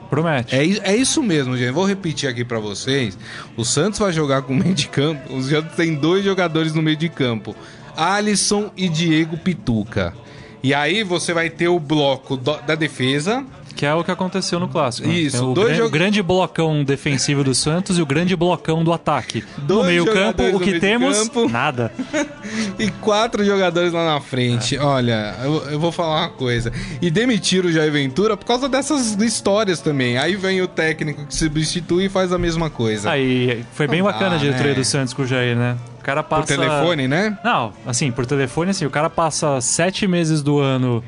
[0.09, 0.53] Promete.
[0.53, 1.71] É, é isso mesmo, gente.
[1.71, 3.17] Vou repetir aqui para vocês.
[3.55, 5.33] O Santos vai jogar com o meio de campo.
[5.33, 7.55] Os Santos tem dois jogadores no meio de campo:
[7.95, 10.13] Alisson e Diego Pituca.
[10.61, 14.67] E aí você vai ter o bloco da defesa, que é o que aconteceu no
[14.67, 15.07] clássico.
[15.07, 15.13] Né?
[15.13, 15.51] Isso.
[15.51, 15.87] O, gran, jog...
[15.87, 19.43] o, grande blocão defensivo do Santos e o grande blocão do ataque.
[19.57, 21.17] Dois no meio-campo, o que temos?
[21.17, 21.49] Campo.
[21.49, 21.91] Nada.
[22.77, 24.75] e quatro jogadores lá na frente.
[24.75, 24.81] É.
[24.81, 26.71] Olha, eu, eu, vou falar uma coisa.
[27.01, 30.17] E demitiram o Jair Ventura por causa dessas histórias também.
[30.17, 33.09] Aí vem o técnico que substitui e faz a mesma coisa.
[33.09, 34.79] Aí foi bem bacana a diretoria né?
[34.79, 35.77] do Santos com o Jair, né?
[35.99, 36.55] O cara passa.
[36.55, 37.37] Por telefone, né?
[37.43, 41.03] Não, assim, por telefone, assim, o cara passa sete meses do ano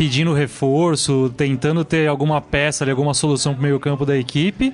[0.00, 4.72] pedindo reforço, tentando ter alguma peça ali, alguma solução pro meio campo da equipe.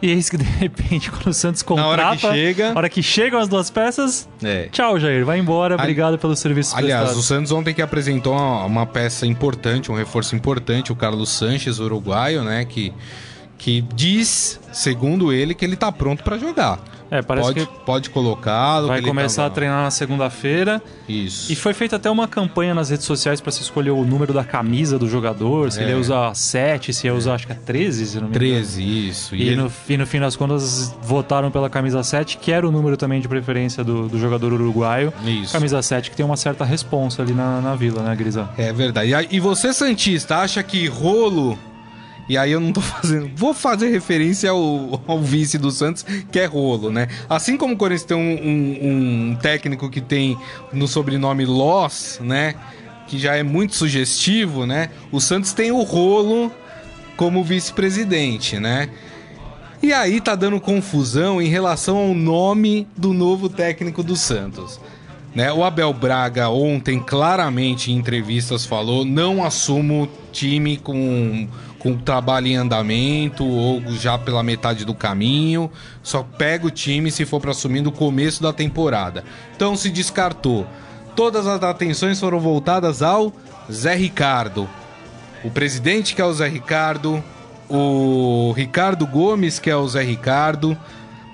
[0.00, 1.96] E é isso que de repente, quando o Santos contrata.
[1.96, 2.72] Na hora que chega.
[2.72, 4.28] hora que chegam as duas peças.
[4.40, 4.68] É.
[4.70, 5.24] Tchau, Jair.
[5.24, 5.74] Vai embora.
[5.74, 7.18] Obrigado pelo serviço Aliás, prestado.
[7.18, 11.80] o Santos ontem que apresentou uma, uma, peça importante, um reforço importante, o Carlos Sanches,
[11.80, 12.64] uruguaio, né?
[12.64, 12.92] Que,
[13.62, 16.80] que diz, segundo ele, que ele tá pronto para jogar.
[17.08, 18.88] É, parece pode, que pode colocá-lo.
[18.88, 20.82] Vai começar a treinar na segunda-feira.
[21.08, 21.52] Isso.
[21.52, 24.42] E foi feita até uma campanha nas redes sociais para se escolher o número da
[24.42, 25.82] camisa do jogador, se é.
[25.82, 28.52] ele ia usar 7, se ia usar acho que é 13, se não me engano.
[28.52, 29.36] 13, isso.
[29.36, 29.56] E, e, ele...
[29.56, 33.20] no, e no fim das contas votaram pela camisa 7, que era o número também
[33.20, 35.12] de preferência do, do jogador uruguaio.
[35.24, 35.52] Isso.
[35.52, 38.48] Camisa 7 que tem uma certa responsa ali na, na vila, né, Grisa?
[38.58, 39.28] É verdade.
[39.30, 41.56] E você, Santista, acha que rolo
[42.28, 43.30] e aí eu não tô fazendo.
[43.34, 47.08] Vou fazer referência ao, ao vice do Santos, que é Rolo, né?
[47.28, 50.38] Assim como o Corinthians tem um, um, um técnico que tem
[50.72, 52.54] no sobrenome Loss, né?
[53.06, 54.90] Que já é muito sugestivo, né?
[55.10, 56.50] O Santos tem o Rolo
[57.16, 58.88] como vice-presidente, né?
[59.82, 64.80] E aí tá dando confusão em relação ao nome do novo técnico do Santos.
[65.34, 65.52] Né?
[65.52, 71.48] O Abel Braga ontem claramente em entrevistas falou: não assumo time com
[71.82, 75.68] com trabalho em andamento ou já pela metade do caminho.
[76.00, 79.24] Só pega o time se for para assumir no começo da temporada.
[79.56, 80.64] Então se descartou.
[81.16, 83.32] Todas as atenções foram voltadas ao
[83.70, 84.68] Zé Ricardo.
[85.42, 87.22] O presidente que é o Zé Ricardo,
[87.68, 90.78] o Ricardo Gomes que é o Zé Ricardo,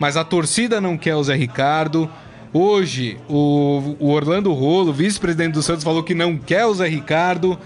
[0.00, 2.10] mas a torcida não quer o Zé Ricardo.
[2.54, 7.58] Hoje, o, Orlando Rolo, vice-presidente do Santos, falou que não quer o Zé Ricardo.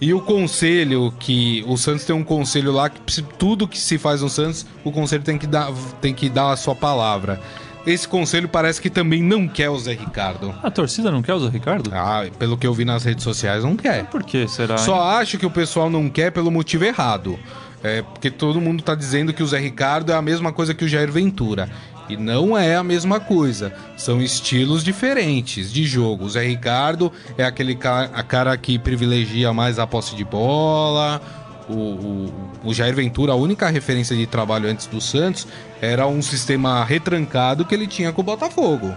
[0.00, 4.22] E o conselho, que o Santos tem um conselho lá que tudo que se faz
[4.22, 7.38] no Santos, o conselho tem que dar, tem que dar a sua palavra.
[7.86, 10.54] Esse conselho parece que também não quer o Zé Ricardo.
[10.62, 11.90] A torcida não quer o Zé Ricardo?
[11.92, 14.06] Ah, pelo que eu vi nas redes sociais, não quer.
[14.06, 14.78] Por que será?
[14.78, 15.18] Só hein?
[15.20, 17.38] acho que o pessoal não quer pelo motivo errado.
[17.82, 20.84] É porque todo mundo tá dizendo que o Zé Ricardo é a mesma coisa que
[20.84, 21.70] o Jair Ventura.
[22.10, 23.72] E não é a mesma coisa.
[23.96, 26.24] São estilos diferentes de jogo.
[26.24, 31.20] O Zé Ricardo é aquele cara, cara que privilegia mais a posse de bola.
[31.68, 35.46] O, o, o, Jair Ventura, a única referência de trabalho antes do Santos
[35.80, 38.92] era um sistema retrancado que ele tinha com o Botafogo.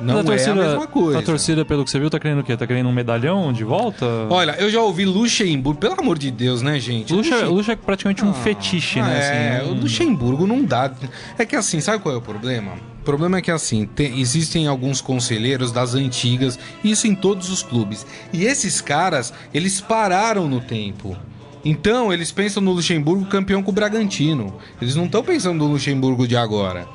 [0.00, 1.18] Não Mas é a mesma coisa.
[1.18, 2.56] A torcida, pelo que você viu, tá querendo o quê?
[2.56, 4.04] Tá querendo um medalhão de volta?
[4.28, 7.12] Olha, eu já ouvi Luxemburgo, pelo amor de Deus, né, gente?
[7.12, 9.60] Luxa, Luxem- Luxa é praticamente um Ah, fetiche, É, né?
[9.60, 10.92] assim, o um- Luxemburgo não dá.
[11.38, 12.72] É que assim, sabe qual é o problema?
[13.00, 17.62] O problema é que assim, tem- existem alguns conselheiros das antigas, isso em todos os
[17.62, 18.04] clubes.
[18.32, 21.16] E esses caras, eles pararam no tempo.
[21.64, 24.54] Então, eles pensam no Luxemburgo campeão com o Bragantino.
[24.80, 26.86] Eles não estão pensando no Luxemburgo de agora,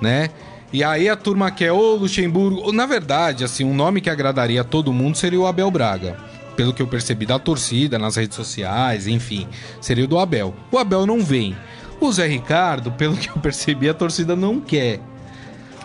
[0.00, 0.30] né?
[0.72, 2.72] E aí a turma quer o Luxemburgo.
[2.72, 6.16] Na verdade, assim, um nome que agradaria a todo mundo seria o Abel Braga.
[6.56, 9.46] Pelo que eu percebi da torcida, nas redes sociais, enfim,
[9.80, 10.54] seria o do Abel.
[10.70, 11.56] O Abel não vem.
[12.00, 15.00] O Zé Ricardo, pelo que eu percebi, a torcida não quer.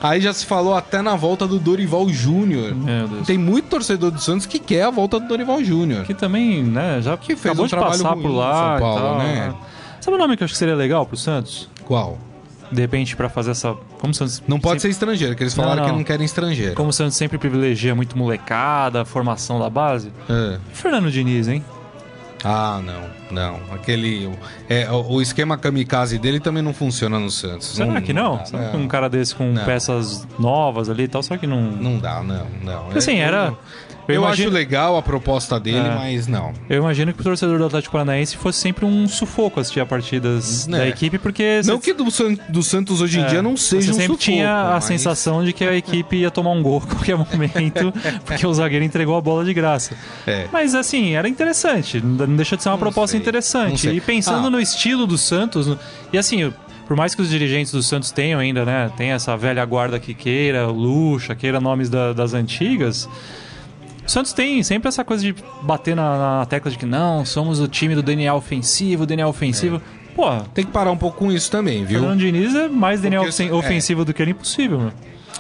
[0.02, 2.74] Aí já se falou até na volta do Dorival Júnior.
[3.26, 6.06] Tem muito torcedor do Santos que quer a volta do Dorival Júnior.
[6.06, 8.80] Que também, né, já Que fez acabou um de trabalho passar por lá São e
[8.80, 9.56] Paulo, tal, né?
[10.00, 11.68] Sabe o nome que eu acho que seria legal pro Santos?
[11.84, 12.20] Qual?
[12.72, 13.74] De repente, pra fazer essa...
[14.00, 14.44] Como o Santos...
[14.48, 15.92] Não pode ser estrangeiro, que eles falaram Não, não.
[15.92, 16.76] que não querem estrangeiro.
[16.76, 20.12] Como o Santos sempre privilegia muito molecada, formação da base.
[20.30, 20.58] É.
[20.74, 21.64] Fernando Diniz, hein?
[22.44, 23.60] Ah, não, não.
[23.74, 24.30] Aquele.
[24.70, 27.68] É, o, esquema kamikaze dele também não funciona no Santos.
[27.68, 28.38] Será que não?
[28.38, 29.66] dá, Será que um cara desse com Não.
[29.66, 31.60] peças novas ali e tal, só que não...
[31.72, 32.84] Não dá, não, não.
[32.84, 33.54] Porque, assim, É, era...
[34.08, 35.96] Eu, eu imagino- acho legal a proposta dele, É.
[35.96, 36.54] mas não.
[36.70, 40.66] Eu imagino que o torcedor do Atlético Paranaense fosse sempre um sufoco assistir a partidas
[40.68, 40.78] Né.
[40.80, 41.62] da equipe, porque...
[41.66, 43.94] Não você- que do, San- do Santos hoje em é, dia não seja Você um
[43.94, 46.88] sempre sufoco, tinha a mas- sensação de que a equipe ia tomar um gol a
[46.88, 47.94] qualquer momento,
[48.26, 49.96] porque o zagueiro entregou a bola de graça.
[50.26, 50.48] É.
[50.54, 53.90] Mas assim, era interessante, não deixa de ser uma Não proposta sei, interessante.
[53.90, 54.50] E pensando Ah.
[54.50, 55.76] no estilo do Santos,
[56.14, 56.54] e assim,
[56.88, 60.14] por mais que os dirigentes do Santos tenham ainda, né, tem essa velha guarda que
[60.14, 63.10] queira, o Luxa, queira nomes da- das antigas.
[64.08, 67.60] O Santos tem sempre essa coisa de bater na, na tecla de que não, somos
[67.60, 69.82] o time do DNA ofensivo, DNA ofensivo.
[70.16, 72.00] Pô, Tem que parar um pouco com isso também, viu?
[72.00, 73.54] Fernando Diniz é mais DNA Porque, ofen- é.
[73.54, 74.92] ofensivo do que ele impossível, meu.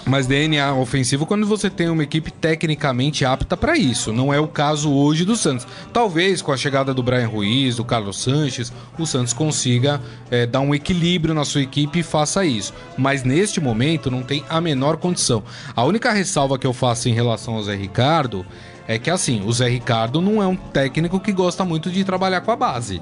[0.05, 4.13] Mas DNA ofensivo quando você tem uma equipe tecnicamente apta para isso.
[4.13, 5.67] Não é o caso hoje do Santos.
[5.91, 10.61] Talvez com a chegada do Brian Ruiz, do Carlos Sanches, o Santos consiga é, dar
[10.61, 12.73] um equilíbrio na sua equipe e faça isso.
[12.97, 15.43] Mas neste momento não tem a menor condição.
[15.75, 18.45] A única ressalva que eu faço em relação ao Zé Ricardo
[18.87, 22.41] é que assim, o Zé Ricardo não é um técnico que gosta muito de trabalhar
[22.41, 23.01] com a base.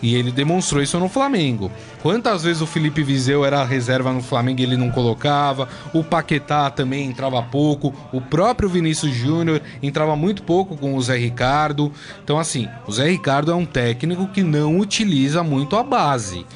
[0.00, 1.70] E ele demonstrou isso no Flamengo.
[2.02, 5.68] Quantas vezes o Felipe Viseu era reserva no Flamengo e ele não colocava?
[5.92, 7.92] O Paquetá também entrava pouco.
[8.12, 11.92] O próprio Vinícius Júnior entrava muito pouco com o Zé Ricardo.
[12.22, 16.46] Então, assim, o Zé Ricardo é um técnico que não utiliza muito a base.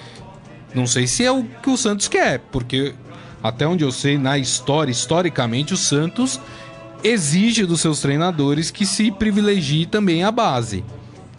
[0.74, 2.94] Não sei se é o que o Santos quer, porque
[3.42, 6.40] até onde eu sei, na história, historicamente, o Santos
[7.02, 10.84] exige dos seus treinadores que se privilegie também a base.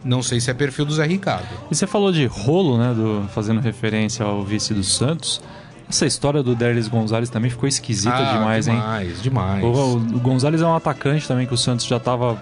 [0.03, 1.47] Não sei se é perfil do Zé Ricardo.
[1.71, 2.93] E você falou de rolo, né?
[2.93, 5.41] Do, fazendo referência ao vice do Santos.
[5.89, 8.75] Essa história do Derlis Gonzalez também ficou esquisita Ah, demais, hein?
[8.75, 9.63] demais, demais.
[9.63, 12.41] O, o Gonzalez é um atacante também que o Santos já tava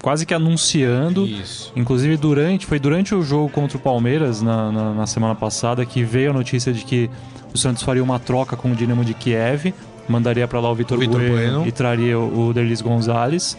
[0.00, 1.26] quase que anunciando.
[1.26, 1.72] Isso.
[1.74, 6.02] Inclusive, durante, foi durante o jogo contra o Palmeiras, na, na, na semana passada, que
[6.04, 7.10] veio a notícia de que
[7.52, 9.74] o Santos faria uma troca com o Dinamo de Kiev,
[10.08, 11.66] mandaria para lá o Vitor Vitor bueno, Bueno.
[11.66, 13.56] e traria o, o Derlis Gonzalez.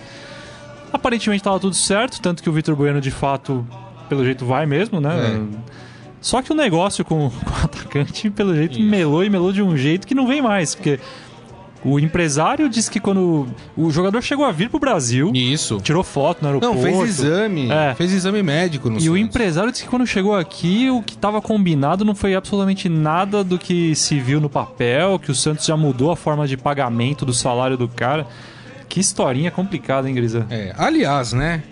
[0.98, 3.66] Aparentemente estava tudo certo, tanto que o Vitor Bueno, de fato,
[4.10, 5.40] pelo jeito vai mesmo, né?
[5.54, 5.78] É.
[6.20, 8.90] Só que o negócio com, com o atacante, pelo jeito, Isso.
[8.90, 11.00] melou e melou de um jeito que não vem mais, porque
[11.86, 15.80] o empresário disse que quando o jogador chegou a vir pro Brasil, Isso.
[15.82, 16.76] tirou foto no aeroporto.
[16.76, 17.72] Não, fez exame.
[17.72, 17.94] É.
[17.96, 21.42] Fez exame médico no E o empresário disse que quando chegou aqui, o que estava
[21.42, 25.78] combinado não foi absolutamente nada do que se viu no papel, que o Santos já
[25.78, 28.26] mudou a forma de pagamento do salário do cara.
[28.90, 30.46] Que historinha complicada, hein, Grisa?
[30.50, 31.64] É, aliás, né?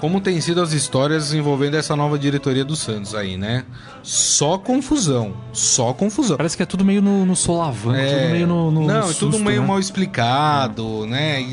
[0.00, 3.64] Como tem sido as histórias envolvendo essa nova diretoria do Santos aí, né?
[4.02, 5.34] Só confusão.
[5.52, 6.36] Só confusão.
[6.36, 8.86] Parece que é tudo meio no, no solavanco, tudo meio no, no É.
[8.86, 9.66] Não, no é tudo susto, meio né?
[9.66, 11.44] mal explicado, né?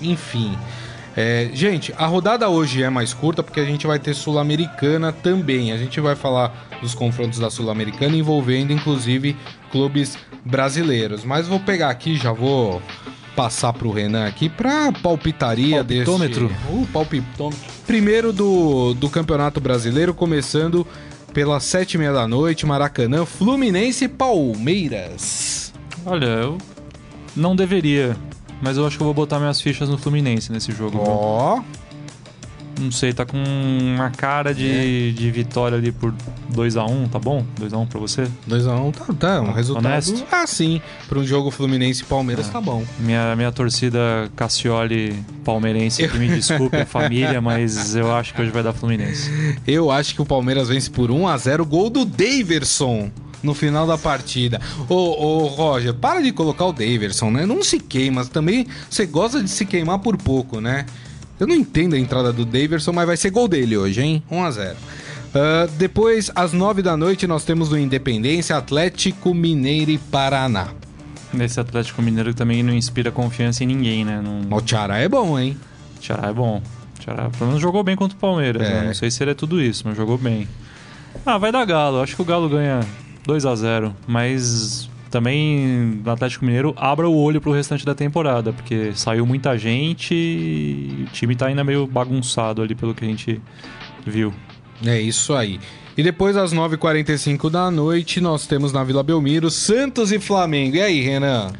[0.00, 0.56] Enfim.
[1.16, 5.72] É, gente, a rodada hoje é mais curta porque a gente vai ter Sul-Americana também.
[5.72, 9.36] A gente vai falar dos confrontos da Sul-Americana envolvendo inclusive
[9.72, 11.24] clubes brasileiros.
[11.24, 12.80] Mas vou pegar aqui, já vou
[13.38, 16.48] passar pro Renan aqui pra palpitaria Palpitômetro.
[16.48, 16.72] deste...
[16.72, 17.72] O palpitômetro.
[17.86, 20.84] Primeiro do, do Campeonato Brasileiro, começando
[21.32, 25.72] pelas sete e meia da noite, Maracanã, Fluminense e Palmeiras.
[26.04, 26.58] Olha, eu
[27.36, 28.16] não deveria,
[28.60, 30.98] mas eu acho que eu vou botar minhas fichas no Fluminense nesse jogo.
[31.00, 31.62] Ó,
[32.78, 34.54] Não sei, tá com uma cara É.
[34.54, 36.14] de, de vitória ali por
[36.54, 37.44] 2x1, tá bom?
[37.60, 38.28] 2x1 pra você?
[38.48, 39.86] 2x1 tá, tá, um resultado.
[39.86, 40.24] Honesto?
[40.30, 40.80] Ah, sim.
[41.08, 42.84] Para um jogo Fluminense e Palmeiras tá bom.
[43.00, 45.14] Minha, minha torcida Cassioli
[45.44, 49.30] palmeirense, que me desculpe a família, mas eu acho que hoje vai dar Fluminense.
[49.66, 51.64] Eu acho que o Palmeiras vence por 1x0.
[51.64, 53.10] Gol do Daverson.
[53.42, 54.60] no final da partida.
[54.88, 57.46] Ô, ô, Roger, para de colocar o Daverson, né?
[57.46, 60.84] Não se queima, também você gosta de se queimar por pouco, né?
[61.38, 64.22] Eu não entendo a entrada do Daverson, mas vai ser gol dele hoje, hein?
[64.30, 64.76] 1 a 0
[65.28, 70.68] Uh, depois, às 9 da noite, nós temos o Independência, Atlético Mineiro e Paraná.
[71.38, 74.22] Esse Atlético Mineiro também não inspira confiança em ninguém, né?
[74.22, 74.56] Não...
[74.56, 75.56] O Tiará é bom, hein?
[75.96, 76.62] O Tiará é bom.
[76.96, 78.62] O Tiará, pelo menos jogou bem contra o Palmeiras.
[78.62, 78.80] É.
[78.80, 78.86] Né?
[78.86, 80.48] Não sei se ele é tudo isso, mas jogou bem.
[81.26, 82.00] Ah, vai dar Galo.
[82.00, 82.80] Acho que o Galo ganha
[83.24, 88.52] 2 a 0 Mas também no Atlético Mineiro abra o olho pro restante da temporada,
[88.52, 93.08] porque saiu muita gente e o time tá ainda meio bagunçado ali pelo que a
[93.08, 93.40] gente
[94.06, 94.32] viu.
[94.84, 95.58] É isso aí.
[95.96, 100.76] E depois, às 9h45 da noite, nós temos na Vila Belmiro Santos e Flamengo.
[100.76, 101.50] E aí, Renan?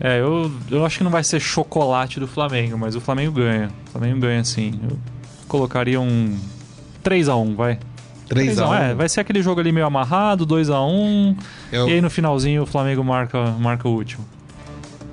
[0.00, 3.70] É, eu, eu acho que não vai ser chocolate do Flamengo, mas o Flamengo ganha.
[3.86, 4.80] O Flamengo ganha sim.
[4.82, 4.98] Eu
[5.46, 6.36] colocaria um
[7.04, 7.78] 3x1, vai.
[8.28, 8.80] 3x1.
[8.80, 11.36] É, vai ser aquele jogo ali meio amarrado, 2x1.
[11.72, 11.88] Eu...
[11.88, 14.24] E aí no finalzinho o Flamengo marca, marca o último.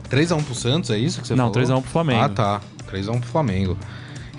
[0.09, 1.67] 3x1 pro Santos, é isso que você não, falou?
[1.67, 2.21] 3x1 pro Flamengo.
[2.21, 2.61] Ah, tá.
[2.91, 3.77] 3x1 pro Flamengo.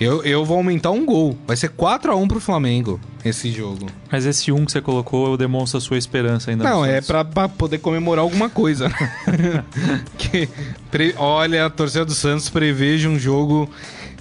[0.00, 1.36] Eu, eu vou aumentar um gol.
[1.46, 3.86] Vai ser 4x1 pro Flamengo esse jogo.
[4.10, 6.62] Mas esse 1 que você colocou demonstra a sua esperança ainda.
[6.62, 8.88] Não, é pra, pra poder comemorar alguma coisa.
[10.16, 10.48] que,
[10.90, 13.68] pre- olha, a torcida do Santos preveja um jogo.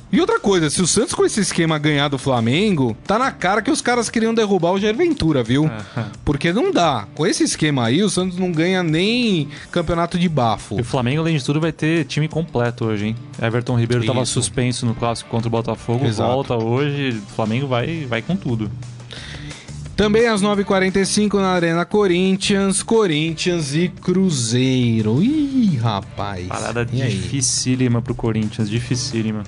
[0.10, 3.62] E outra coisa, se o Santos com esse esquema ganhar do Flamengo, tá na cara
[3.62, 5.66] que os caras queriam derrubar o Jair Ventura, viu?
[5.66, 6.06] É.
[6.24, 7.06] Porque não dá.
[7.14, 10.78] Com esse esquema aí, o Santos não ganha nem campeonato de bafo.
[10.78, 13.16] E o Flamengo, além de tudo, vai ter time completo hoje, hein?
[13.42, 14.32] Everton Ribeiro estava Isso.
[14.32, 16.32] suspenso no clássico contra o Botafogo, Exato.
[16.32, 17.22] volta hoje.
[17.30, 18.72] O Flamengo vai, vai com tudo.
[19.98, 25.22] Também às 9h45 na Arena Corinthians, Corinthians e Cruzeiro.
[25.24, 26.48] Ih, rapaz.
[26.48, 27.10] Parada E aí?
[27.12, 29.44] dificílima pro Corinthians, dificílima.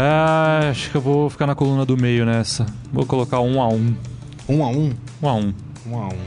[0.00, 2.66] Ah, acho que eu vou ficar na coluna do meio nessa.
[2.92, 3.94] Vou colocar um a um.
[4.48, 4.92] Um a um?
[5.22, 5.54] Um a um.
[5.86, 6.18] Um a um.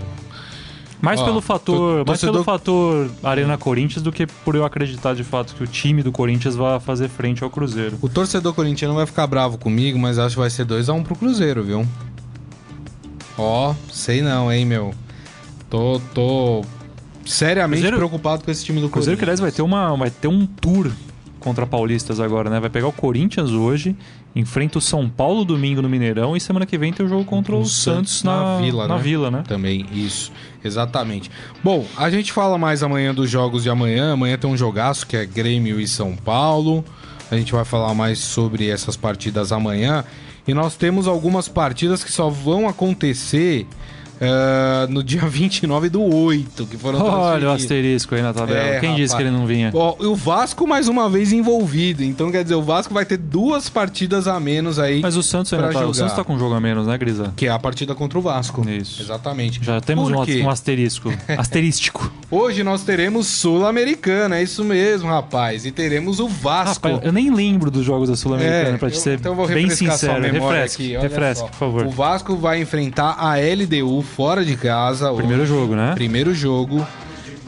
[1.02, 5.16] Mais Ó, pelo fator, tor- mais pelo fator Arena Corinthians do que por eu acreditar
[5.16, 7.98] de fato que o time do Corinthians vai fazer frente ao Cruzeiro.
[8.02, 11.64] O torcedor corintiano vai ficar bravo comigo, mas acho que vai ser 2x1 pro Cruzeiro,
[11.64, 11.88] viu?
[13.38, 14.94] Ó, sei não, hein, meu.
[15.70, 16.62] Tô, tô
[17.26, 20.10] seriamente Cruzeiro- preocupado com esse time do O Cruzeiro que aliás vai ter uma vai
[20.12, 20.92] ter um tour
[21.42, 22.60] contra paulistas agora, né?
[22.60, 23.96] Vai pegar o Corinthians hoje,
[24.36, 27.54] enfrenta o São Paulo domingo no Mineirão e semana que vem tem o jogo contra
[27.54, 29.02] o, O Santos, na, Vila, na né?
[29.02, 29.44] Vila, né?
[29.48, 30.32] Também, isso.
[30.64, 31.30] Exatamente.
[31.64, 34.14] Bom, a gente fala mais amanhã dos jogos de amanhã.
[34.14, 36.86] Amanhã tem um jogaço que é Grêmio e São Paulo.
[37.30, 40.06] A gente vai falar mais sobre essas partidas amanhã.
[40.48, 43.68] E nós temos algumas partidas que só vão acontecer
[44.24, 48.60] eh, no dia 29 do 8, que foram Olha o asterisco aí na tabela.
[48.60, 49.16] É, Quem disse rapaz.
[49.16, 49.72] que ele não vinha?
[49.74, 52.04] Ó, o Vasco mais uma vez envolvido.
[52.04, 55.02] Então, quer dizer, o Vasco vai ter duas partidas a menos aí.
[55.02, 55.94] Mas o Santos ainda tá, o.
[55.94, 57.34] Santos tá com um jogo a menos, né, Grisa?
[57.36, 58.68] Que é a partida contra o Vasco.
[58.70, 59.02] Isso.
[59.02, 59.60] Exatamente.
[59.64, 61.12] Já temos um, um asterisco.
[61.36, 62.12] Asterístico.
[62.30, 65.66] Hoje nós teremos Sul-Americana, é isso mesmo, rapaz.
[65.66, 66.88] E teremos o Vasco.
[66.88, 69.70] Rapaz, eu nem lembro dos jogos da Sul-Americana, pra te eu- ser então vou bem
[69.70, 70.22] sincero.
[70.22, 71.48] Refresque, aqui, refresque, só.
[71.48, 71.86] por favor.
[71.88, 75.12] O Vasco vai enfrentar a LDU fora de casa.
[75.14, 75.92] Primeiro jogo, né?
[75.94, 76.86] Primeiro jogo.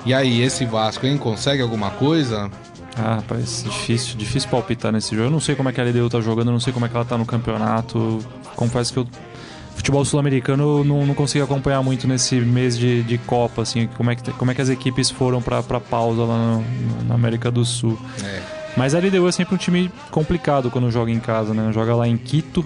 [0.06, 1.18] E aí, esse Vasco, hein?
[1.18, 2.50] Consegue alguma coisa?
[2.98, 5.28] Ah, rapaz, difícil, difícil palpitar nesse jogo.
[5.28, 6.90] Eu não sei como é que a LDU tá jogando, eu não sei como é
[6.90, 8.20] que ela tá no campeonato.
[8.56, 9.08] Confesso que eu.
[9.76, 14.16] Futebol sul-americano não, não consegui acompanhar muito nesse mês de, de Copa, assim, como é
[14.16, 16.64] que, como é que as equipes foram pra, pra pausa lá no-
[17.08, 17.98] na América do Sul.
[18.24, 18.42] É.
[18.78, 21.72] Mas a LDU é sempre um time complicado quando joga em casa, né?
[21.74, 22.64] Joga lá em Quito,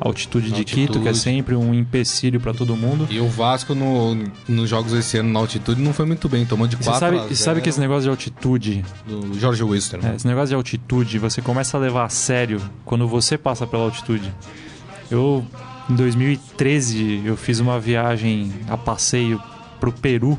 [0.00, 0.86] altitude de Altitude.
[0.86, 3.06] Quito, que é sempre um empecilho pra todo mundo.
[3.10, 4.16] E o Vasco no,
[4.48, 7.00] nos jogos esse ano na altitude não foi muito bem, tomou de E 4 Você
[7.00, 10.04] sabe, a e sabe 0 que esse negócio de altitude do Jorge Wilster.
[10.04, 13.84] É, esse negócio de altitude, você começa a levar a sério quando você passa pela
[13.84, 14.32] altitude.
[15.10, 15.44] Eu,
[15.88, 19.42] em 2013, eu fiz uma viagem a passeio
[19.80, 20.38] pro Peru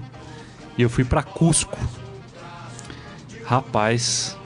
[0.78, 1.78] e eu fui pra Cusco.
[3.43, 4.38] Rapaz,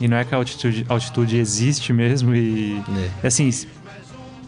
[0.00, 2.82] e não é que a altitude, altitude existe mesmo e...
[3.22, 3.26] É.
[3.26, 3.50] Assim,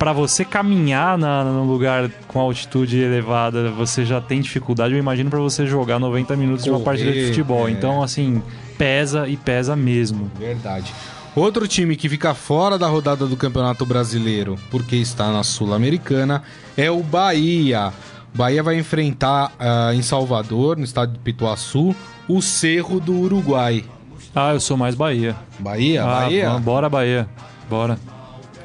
[0.03, 4.93] pra você caminhar na, num lugar com altitude elevada, você já tem dificuldade.
[4.95, 7.69] Eu imagino pra você jogar 90 minutos de uma Correr, partida de futebol.
[7.69, 7.71] é.
[7.71, 8.43] Então, assim,
[8.77, 10.29] pesa e pesa mesmo.
[10.37, 10.93] Verdade.
[11.37, 16.43] Outro time que fica fora da rodada do Campeonato Brasileiro, porque está na Sul-Americana,
[16.77, 17.93] é o Bahia.
[18.35, 21.95] O Bahia vai enfrentar ah, em Salvador, no estado de Pituaçu,
[22.27, 23.85] o Cerro do Uruguai.
[24.35, 25.37] Ah, eu sou mais Bahia.
[25.61, 26.03] Bahia?
[26.03, 26.51] Ah, Bahia?
[26.59, 27.29] bora Bahia.
[27.71, 27.97] Bora.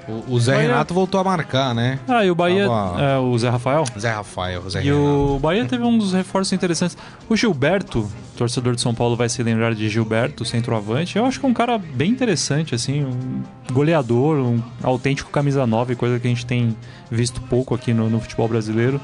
[0.08, 0.68] O, o Zé Bahia.
[0.70, 2.00] Renato voltou a marcar, né?
[2.08, 2.68] Ah, e o Bahia.
[2.68, 3.84] Tava- É, o Zé Rafael?
[4.00, 5.02] Zé Rafael, Zé E Renato.
[5.36, 6.98] o Bahia teve uns reforços interessantes.
[7.28, 11.18] O Gilberto, torcedor de São Paulo, vai se lembrar de Gilberto, centroavante.
[11.18, 13.42] Eu acho que é um cara bem interessante, assim, um
[13.74, 16.76] goleador, um autêntico camisa 9, coisa que a gente tem
[17.12, 19.02] visto pouco aqui no, no futebol brasileiro.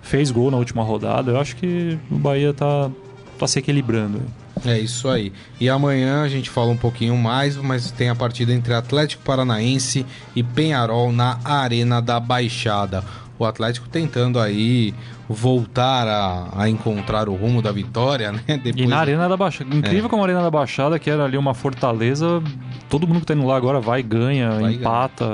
[0.00, 1.32] fez gol na última rodada.
[1.32, 2.90] Eu acho que o Bahia tá,
[3.38, 4.22] tá se equilibrando.
[4.66, 5.32] É isso aí.
[5.60, 10.04] E amanhã a gente fala um pouquinho mais, mas tem a partida entre Atlético Paranaense
[10.34, 13.04] e Penharol na Arena da Baixada.
[13.38, 14.94] O Atlético tentando aí
[15.28, 18.42] voltar a, a encontrar o rumo da vitória, né?
[18.46, 18.76] Depois...
[18.76, 19.74] E na Arena da Baixada.
[19.74, 20.08] Incrível é.
[20.08, 22.42] como a Arena da Baixada, que era ali uma fortaleza,
[22.88, 25.26] todo mundo que tá indo lá agora vai, ganha, vai empata.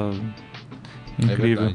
[1.18, 1.32] Ganha.
[1.32, 1.68] Incrível.
[1.68, 1.72] É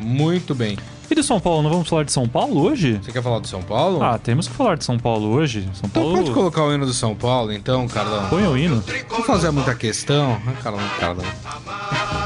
[0.00, 0.76] Muito bem.
[1.10, 3.00] E do São Paulo, não vamos falar de São Paulo hoje?
[3.02, 4.02] Você quer falar do São Paulo?
[4.02, 5.62] Ah, temos que falar de São Paulo hoje.
[5.72, 6.18] São então Paulo...
[6.18, 8.28] pode colocar o hino do São Paulo, então, Carlão.
[8.28, 8.84] Põe o hino.
[9.10, 10.38] Não fazer muita questão.
[10.46, 11.24] Ah, Carlão, Carlão.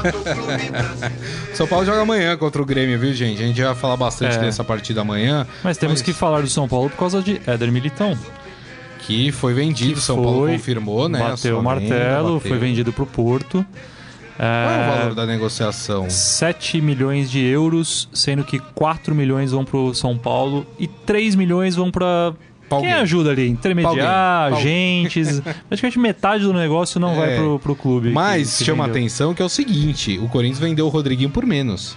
[1.55, 3.41] São Paulo joga amanhã contra o Grêmio, viu, gente?
[3.41, 4.39] A gente vai falar bastante é.
[4.39, 5.47] dessa partida amanhã.
[5.63, 6.01] Mas temos mas...
[6.01, 8.17] que falar do São Paulo por causa de Éder Militão.
[8.99, 11.19] Que foi vendido, que São foi, Paulo confirmou, né?
[11.19, 12.49] Bateu o martelo, bateu.
[12.49, 13.65] foi vendido para o Porto.
[14.37, 16.09] Qual é o valor da negociação?
[16.09, 21.35] 7 milhões de euros, sendo que 4 milhões vão para o São Paulo e 3
[21.35, 22.33] milhões vão para
[22.69, 23.47] Quem ajuda ali?
[23.47, 25.39] Intermediar, agentes.
[25.69, 27.15] Praticamente metade do negócio não é.
[27.15, 28.09] vai pro, pro clube.
[28.09, 29.01] Mas chama vendeu.
[29.01, 31.95] atenção que é o seguinte: o Corinthians vendeu o Rodriguinho por menos.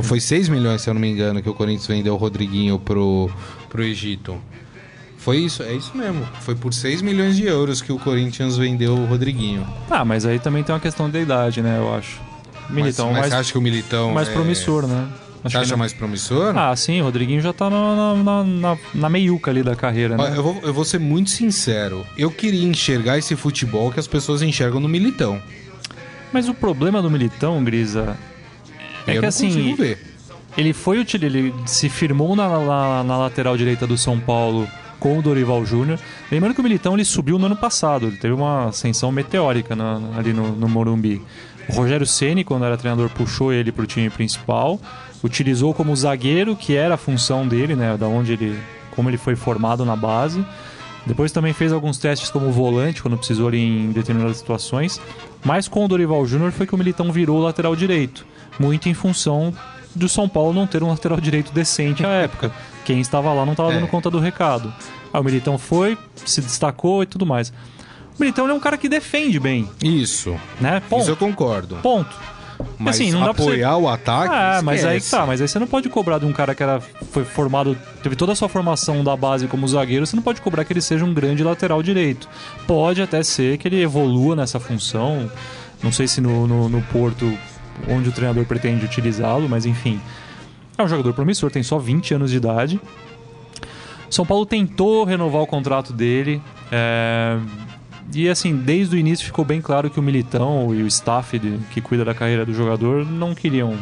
[0.00, 3.30] Foi 6 milhões, se eu não me engano, que o Corinthians vendeu o Rodriguinho pro,
[3.68, 4.40] pro Egito.
[5.24, 6.28] Foi isso, é isso mesmo.
[6.42, 9.66] Foi por 6 milhões de euros que o Corinthians vendeu o Rodriguinho.
[9.90, 12.20] Ah, mas aí também tem uma questão da idade, né, eu acho.
[12.68, 14.32] Militão, mas, mas mais, você acha que o Militão mais é...
[14.32, 15.08] promissor, né?
[15.42, 16.56] Acho você acha mais promissor?
[16.56, 20.32] Ah, sim, o Rodriguinho já tá na, na, na, na meiuca ali da carreira, né?
[20.36, 22.04] Eu vou, eu vou ser muito sincero.
[22.16, 25.40] Eu queria enxergar esse futebol que as pessoas enxergam no Militão.
[26.32, 28.16] Mas o problema do Militão, Grisa,
[29.06, 29.76] é eu que assim.
[30.56, 34.68] Ele foi ele se firmou na, na, na lateral direita do São Paulo
[35.04, 35.98] com o Dorival Júnior.
[36.32, 40.00] Lembrando que o Militão ele subiu no ano passado, ele teve uma ascensão meteórica na,
[40.16, 41.20] ali no, no Morumbi.
[41.68, 44.80] O Rogério Ceni, quando era treinador, puxou ele para o time principal,
[45.22, 48.58] utilizou como zagueiro, que era a função dele, né, da onde ele,
[48.96, 50.42] como ele foi formado na base.
[51.04, 54.98] Depois também fez alguns testes como volante, quando precisou ali em determinadas situações.
[55.44, 58.24] Mas com o Dorival Júnior foi que o Militão virou lateral direito,
[58.58, 59.52] muito em função
[59.94, 62.50] do São Paulo não ter um lateral direito decente à época.
[62.84, 63.74] Quem estava lá não estava é.
[63.76, 64.72] dando conta do recado.
[65.12, 67.50] Aí o Militão foi, se destacou e tudo mais.
[68.18, 69.68] O Militão é um cara que defende bem.
[69.82, 70.36] Isso.
[70.60, 70.82] Né?
[70.88, 71.02] Ponto.
[71.02, 71.76] Isso eu concordo.
[71.76, 72.14] Ponto.
[72.78, 73.82] Mas assim, não apoiar dá você...
[73.82, 74.34] o ataque.
[74.34, 75.26] Ah, mas aí tá.
[75.26, 76.80] Mas aí você não pode cobrar de um cara que era,
[77.10, 80.64] foi formado, teve toda a sua formação da base como zagueiro, você não pode cobrar
[80.64, 82.28] que ele seja um grande lateral direito.
[82.66, 85.30] Pode até ser que ele evolua nessa função.
[85.82, 87.36] Não sei se no, no, no Porto,
[87.88, 90.00] onde o treinador pretende utilizá-lo, mas enfim.
[90.76, 92.80] É um jogador promissor, tem só 20 anos de idade.
[94.10, 96.40] São Paulo tentou renovar o contrato dele.
[96.70, 97.38] É...
[98.12, 101.58] E assim, desde o início ficou bem claro que o Militão e o staff de,
[101.70, 103.76] que cuida da carreira do jogador não queriam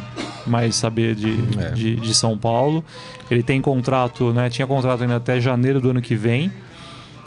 [0.47, 1.71] mais saber de, é.
[1.73, 2.85] de, de, São Paulo.
[3.31, 4.49] Ele tem contrato, né?
[4.49, 6.53] Tinha contrato ainda até janeiro do ano que vem.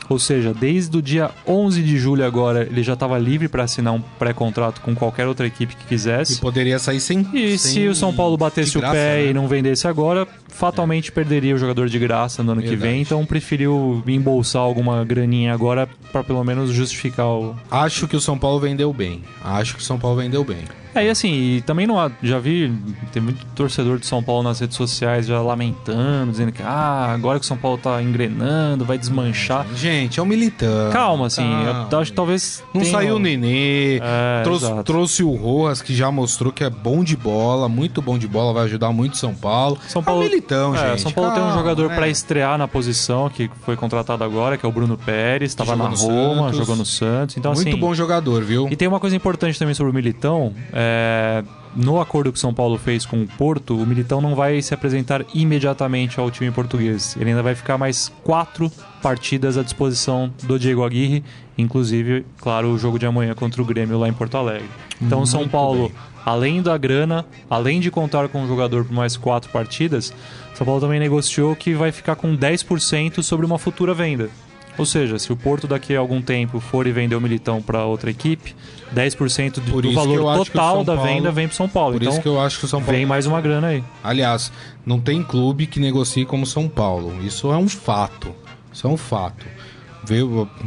[0.09, 3.93] Ou seja, desde o dia 11 de julho agora, ele já estava livre para assinar
[3.93, 6.33] um pré-contrato com qualquer outra equipe que quisesse.
[6.33, 7.27] E poderia sair sem.
[7.33, 9.25] E sem se o São Paulo batesse graça, o pé né?
[9.27, 12.81] e não vendesse agora, fatalmente perderia o jogador de graça no ano Verdade.
[12.81, 13.01] que vem.
[13.01, 17.55] Então preferiu embolsar alguma graninha agora para pelo menos justificar o.
[17.69, 19.21] Acho que o São Paulo vendeu bem.
[19.43, 20.63] Acho que o São Paulo vendeu bem.
[20.95, 22.73] É, e assim, e também não há, já vi,
[23.11, 27.37] tem muito torcedor de São Paulo nas redes sociais já lamentando, dizendo que ah, agora
[27.37, 29.67] que o São Paulo tá engrenando, vai desmanchar.
[29.75, 30.93] Gente, é um militante.
[30.93, 31.43] Calma, assim,
[31.91, 32.63] eu acho que talvez.
[32.73, 32.93] Não tenha...
[32.93, 37.17] saiu o Nenê, é, trouxe, trouxe, o Rojas, que já mostrou que é bom de
[37.17, 39.77] bola, muito bom de bola, vai ajudar muito São Paulo.
[39.89, 41.01] São Paulo é um é, gente.
[41.01, 41.95] São Paulo Calma, tem um jogador é.
[41.95, 45.85] para estrear na posição, que foi contratado agora, que é o Bruno Pérez, estava na
[45.85, 46.57] Roma, Santos.
[46.57, 47.37] jogou no Santos.
[47.37, 48.67] Então, muito assim, bom jogador, viu?
[48.69, 50.53] E tem uma coisa importante também sobre o Militão.
[50.71, 51.43] É
[51.75, 55.25] no acordo que São Paulo fez com o Porto, o Militão não vai se apresentar
[55.33, 57.15] imediatamente ao time português.
[57.19, 58.71] Ele ainda vai ficar mais quatro
[59.01, 61.23] partidas à disposição do Diego Aguirre,
[61.57, 64.69] inclusive, claro, o jogo de amanhã contra o Grêmio lá em Porto Alegre.
[65.01, 65.97] Então, o São Paulo, bem.
[66.25, 70.13] além da grana, além de contar com o jogador por mais quatro partidas,
[70.53, 74.29] São Paulo também negociou que vai ficar com 10% sobre uma futura venda.
[74.77, 77.85] Ou seja, se o Porto daqui a algum tempo for e vender o Militão para
[77.85, 78.55] outra equipe,
[78.93, 81.93] 10% do, do valor total da Paulo, venda vem para São Paulo.
[81.93, 83.83] Por então, isso que eu acho que o São Paulo vem mais uma grana aí.
[84.03, 84.51] Aliás,
[84.85, 87.15] não tem clube que negocie como São Paulo.
[87.23, 88.33] Isso é um fato.
[88.71, 89.45] Isso é um fato.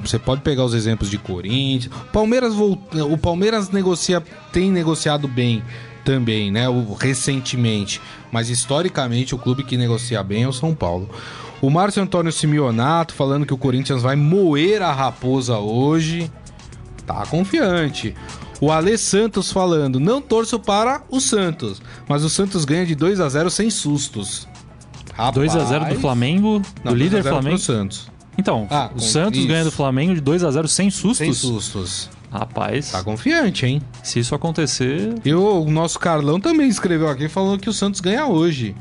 [0.03, 1.93] Você pode pegar os exemplos de Corinthians.
[2.13, 5.63] Palmeiras o Palmeiras negocia, tem negociado bem
[6.05, 6.69] também, né?
[6.69, 8.01] O, recentemente.
[8.33, 11.09] Mas historicamente o clube que negocia bem é o São Paulo.
[11.61, 16.31] O Márcio Antônio Simeonato falando que o Corinthians vai moer a raposa hoje.
[17.07, 18.15] Tá confiante.
[18.61, 23.21] O Ale Santos falando: não torço para o Santos, mas o Santos ganha de 2
[23.21, 24.47] a 0 sem sustos.
[25.15, 25.53] Rapaz.
[25.53, 27.59] 2x0 do Flamengo, Não, do líder 2 a 0 Flamengo.
[27.59, 28.09] Santos.
[28.37, 29.49] Então, Ah, o Santos isso.
[29.49, 31.19] ganha do Flamengo de 2x0 sem sustos.
[31.19, 32.09] Sem sustos.
[32.31, 33.83] Rapaz, Tá confiante, hein?
[34.03, 35.15] se isso acontecer.
[35.25, 38.77] E o nosso Carlão também escreveu aqui falando que o Santos ganha hoje.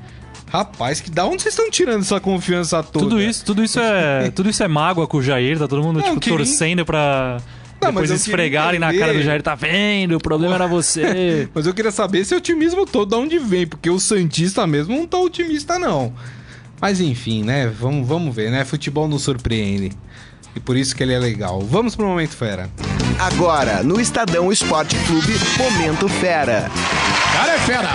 [0.49, 3.05] Rapaz, que da onde vocês estão tirando essa confiança toda?
[3.05, 4.31] Tudo isso, tudo isso é.
[4.35, 7.37] tudo isso é mágoa com o Jair, tá todo mundo Não, tipo, queria- torcendo pra.
[7.81, 9.21] Não, depois esfregarem na cara do.
[9.21, 10.15] Jair, tá vendo?
[10.15, 11.47] O problema era você.
[11.53, 15.05] Mas eu queria saber esse otimismo todo de onde vem, porque o Santista mesmo não
[15.05, 16.13] tá otimista, não.
[16.81, 17.67] Mas enfim, né?
[17.67, 18.63] Vamos, vamos ver, né?
[18.65, 19.91] Futebol nos surpreende.
[20.55, 21.59] E por isso que ele é legal.
[21.61, 22.67] Vamos pro Momento Fera.
[23.19, 26.71] Agora, no Estadão Esporte Clube, Momento Fera.
[27.33, 27.89] Cara é fera!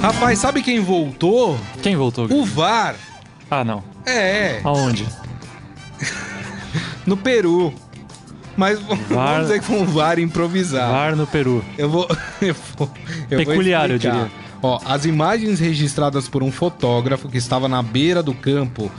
[0.00, 1.58] Rapaz, sabe quem voltou?
[1.82, 2.26] Quem voltou?
[2.30, 2.94] O VAR.
[3.50, 3.82] Ah, não.
[4.04, 5.06] É, Aonde?
[7.06, 7.72] no Peru.
[8.56, 8.96] Mas VAR.
[9.08, 10.92] vamos dizer que foi um VAR improvisado.
[10.92, 11.64] VAR no Peru.
[11.76, 12.08] Eu vou.
[12.40, 12.90] Eu vou
[13.30, 14.24] eu vou Peculiar, eu explicar.
[14.24, 14.30] diria.
[14.62, 18.90] Ó, as imagens registradas por um fotógrafo que estava na beira do campo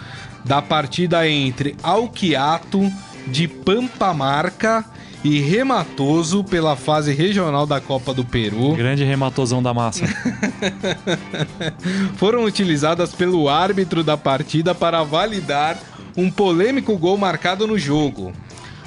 [0.44, 2.92] da partida entre Alquiato
[3.28, 4.84] de Pampamarca
[5.24, 10.06] e Rematoso pela fase regional da Copa do Peru Grande rematosão da massa.
[12.16, 15.78] foram utilizadas pelo árbitro da partida para validar
[16.16, 18.34] um polêmico gol marcado no jogo.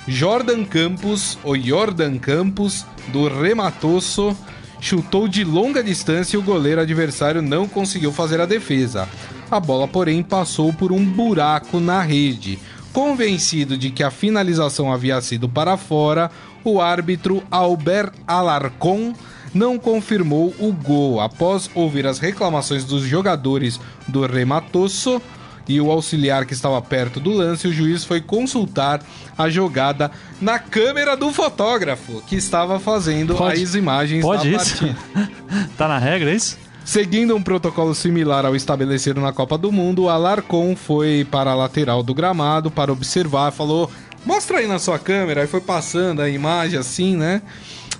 [0.06, 4.36] Jordan Campos, ou Jordan Campos, do Rematoso,
[4.80, 9.08] chutou de longa distância e o goleiro adversário não conseguiu fazer a defesa.
[9.50, 12.58] A bola, porém, passou por um buraco na rede.
[12.92, 16.30] Convencido de que a finalização havia sido para fora,
[16.64, 19.14] o árbitro Albert Alarcon
[19.54, 25.20] não confirmou o gol após ouvir as reclamações dos jogadores do Rematoso
[25.68, 29.00] e o auxiliar que estava perto do lance, o juiz foi consultar
[29.38, 30.10] a jogada
[30.40, 34.76] na câmera do fotógrafo que estava fazendo Pode- as imagens Pode da isso?
[34.78, 35.30] partida.
[35.78, 36.58] tá na regra, é isso?
[36.84, 42.02] Seguindo um protocolo similar ao estabelecido na Copa do Mundo, Alarcon foi para a lateral
[42.02, 43.90] do gramado para observar, falou:
[44.24, 47.42] mostra aí na sua câmera, aí foi passando a imagem assim, né?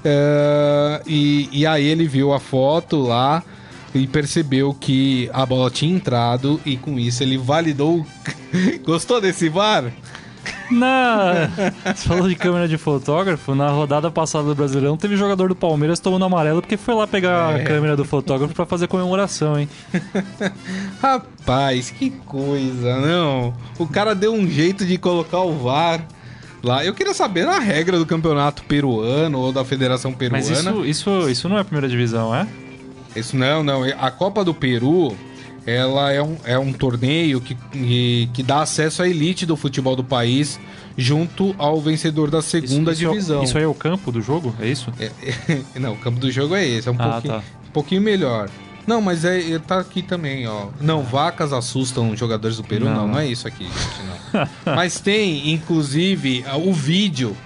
[0.05, 3.43] É, e, e aí ele viu a foto lá
[3.95, 8.07] e percebeu que a bola tinha entrado e com isso ele validou.
[8.85, 9.93] Gostou desse VAR?
[10.71, 11.49] Na...
[11.95, 13.55] Você falou de câmera de fotógrafo.
[13.55, 17.59] Na rodada passada do Brasileirão, teve jogador do Palmeiras tomando amarelo porque foi lá pegar
[17.59, 17.63] É.
[17.63, 19.69] a câmera do fotógrafo pra fazer comemoração, hein?
[21.03, 23.55] Rapaz, que coisa, não.
[23.79, 26.05] O cara deu um jeito de colocar o VAR
[26.63, 26.85] lá.
[26.85, 30.45] Eu queria saber a regra do campeonato peruano ou da Federação Peruana.
[30.47, 32.47] Mas isso, isso, isso não é a primeira divisão, é?
[33.17, 33.83] Isso não, não.
[33.99, 35.17] A Copa do Peru,
[35.67, 39.95] ela é um, é um torneio que, que, que dá acesso à elite do futebol
[39.95, 40.59] do país
[40.97, 43.43] junto ao vencedor da segunda isso, isso- divisão.
[43.45, 44.55] Isso aí é o campo do jogo?
[44.61, 44.93] É isso?
[44.99, 47.39] É- é- não, o campo do jogo é esse, é um, Ah, pouquinho, tá.
[47.41, 48.49] um pouquinho melhor.
[48.87, 50.69] Não, mas é, é- tá aqui também, ó.
[50.81, 53.09] Não, vacas assustam jogadores do Peru, não, Não.
[53.09, 54.75] não, é isso aqui, gente, não.
[54.75, 57.37] mas tem, inclusive, o vídeo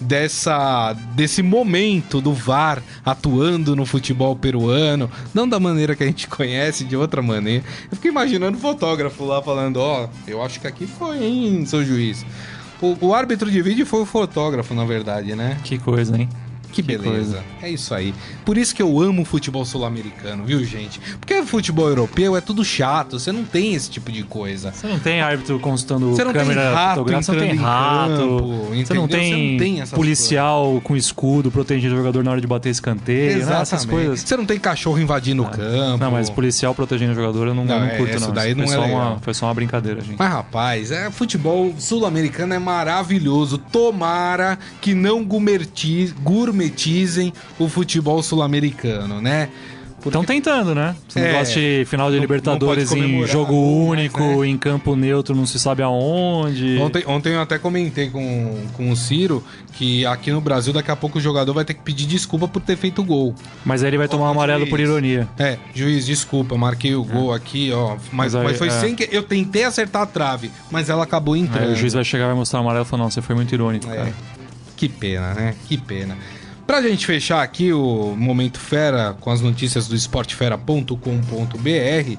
[0.00, 6.26] dessa desse momento do VAR atuando no futebol peruano, não da maneira que a gente
[6.28, 7.64] conhece, de outra maneira.
[7.90, 11.84] Eu fiquei imaginando o fotógrafo lá falando, ó, eu acho que aqui foi, hein, seu
[11.84, 12.24] juiz.
[12.80, 15.58] O, o árbitro de vídeo foi o fotógrafo, na verdade, né?
[15.64, 16.28] Que coisa, hein?
[16.74, 17.42] Que beleza.
[17.62, 18.12] É isso aí.
[18.44, 21.00] Por isso que eu amo o futebol sul-americano, viu, gente?
[21.20, 24.72] Porque futebol europeu é tudo chato, você não tem esse tipo de coisa.
[24.72, 28.10] Você não tem árbitro consultando Você não tem câmera rato fotográfica, você não tem rato,
[28.16, 32.40] campo, você não tem, Você não tem policial com escudo protegendo o jogador na hora
[32.40, 33.60] de bater escanteio, né?
[33.60, 34.20] essas coisas.
[34.20, 35.98] Você não tem cachorro invadindo o campo.
[35.98, 38.34] Não, mas policial protegendo o jogador eu não, Não, não é, curto, isso não.
[38.34, 39.00] daí não foi, é só legal.
[39.12, 40.16] uma, foi só uma brincadeira, gente.
[40.18, 43.58] Mas, rapaz, é, futebol sul-americano é maravilhoso.
[43.58, 46.12] Tomara que não gourmeti-
[46.68, 49.48] gourmetizem o futebol sul-americano, né?
[49.96, 50.94] Porque Estão tentando, né?
[51.08, 54.48] Esse É, negócio de final de não- Libertadores não em jogo mas, único, né?
[54.48, 56.76] em campo neutro, não se sabe aonde.
[56.78, 59.42] Ontem, ontem eu até comentei com, com o Ciro
[59.72, 62.60] que aqui no Brasil daqui a pouco o jogador vai ter que pedir desculpa por
[62.60, 63.34] ter feito gol.
[63.64, 64.90] Mas aí ele vai tomar Ô, amarelo por juiz.
[64.90, 65.26] ironia.
[65.38, 67.94] É, juiz, desculpa, marquei o gol aqui, ó.
[68.12, 68.70] Mas, Mas aí, mas foi é.
[68.72, 69.08] sem que.
[69.10, 71.68] Eu tentei acertar a trave, mas ela acabou entrando.
[71.68, 73.34] Aí o juiz vai chegar e vai mostrar o amarelo e falar, não, você foi
[73.34, 73.96] muito irônico, É.
[73.96, 74.12] cara.
[74.76, 75.54] Que pena, né?
[75.66, 76.18] Que pena.
[76.66, 82.18] Pra gente fechar aqui o Momento Fera com as notícias do esportefera.com.br,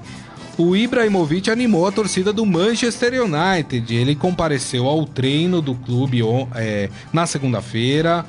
[0.56, 3.92] o Ibrahimovic animou a torcida do Manchester United.
[3.92, 6.20] Ele compareceu ao treino do clube
[6.54, 8.24] é, na segunda-feira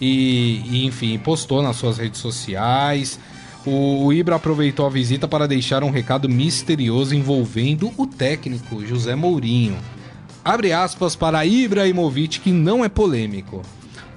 [0.00, 3.20] e, e, enfim, postou nas suas redes sociais.
[3.64, 9.14] O, o Ibra aproveitou a visita para deixar um recado misterioso envolvendo o técnico José
[9.14, 9.78] Mourinho.
[10.44, 13.62] Abre aspas para Ibrahimovic, que não é polêmico.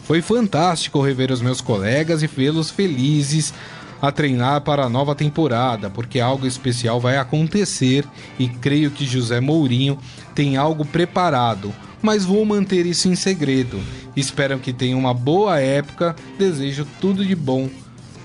[0.08, 3.53] Foi fantástico rever os meus colegas e vê-los felizes
[4.01, 8.05] a treinar para a nova temporada, porque algo especial vai acontecer
[8.39, 9.99] e creio que José Mourinho
[10.34, 13.82] tem algo preparado, mas vou manter isso em segredo.
[14.16, 17.70] Espero que tenha uma boa época, desejo tudo de bom,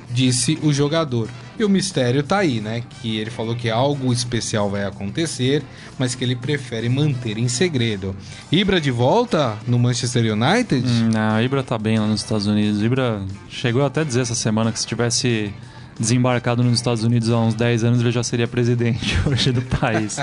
[0.08, 1.28] disse o jogador.
[1.62, 2.82] E o mistério tá aí, né?
[2.90, 5.62] Que ele falou que algo especial vai acontecer,
[5.96, 8.16] mas que ele prefere manter em segredo.
[8.50, 10.84] Ibra de volta no Manchester United?
[10.84, 12.82] Hum, não, Ibra tá bem lá nos Estados Unidos.
[12.82, 15.54] Ibra chegou até a dizer essa semana que se tivesse
[15.96, 20.16] desembarcado nos Estados Unidos há uns 10 anos, ele já seria presidente hoje do país.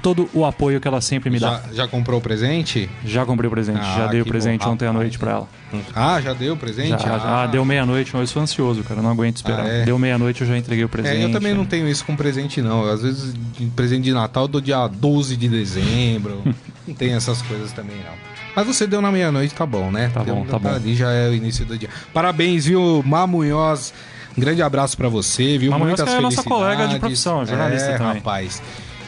[0.00, 1.60] todo o apoio que ela sempre me dá.
[1.66, 2.88] Já, já comprou o presente?
[3.04, 5.48] Já comprei o presente, Ah, já dei o presente bom, ontem à noite pra ela.
[5.94, 6.90] Ah, já deu o presente?
[6.90, 9.64] Já, já ah, deu meia-noite, mas eu sou ansioso, cara, não aguento esperar.
[9.64, 9.84] Ah, é?
[9.84, 11.20] Deu meia-noite, eu já entreguei o presente.
[11.20, 12.84] É, eu também não tenho isso com presente, não.
[12.88, 13.34] Às vezes,
[13.74, 16.42] presente de Natal, eu dou dia 12 de dezembro.
[16.86, 18.14] não tem essas coisas também, não.
[18.54, 20.10] Mas você deu na meia-noite, tá bom, né?
[20.12, 20.68] Tá Deu- bom, tá bom.
[20.68, 21.88] Ali já é o início do dia.
[22.14, 23.92] Parabéns, viu, Mamunhoz?
[24.38, 25.72] Um grande abraço pra você, viu?
[25.72, 26.76] Mamunhoz Muitas que é nossa felicidades.
[26.76, 28.14] colega de profissão, jornalista é, também.
[28.14, 28.62] rapaz.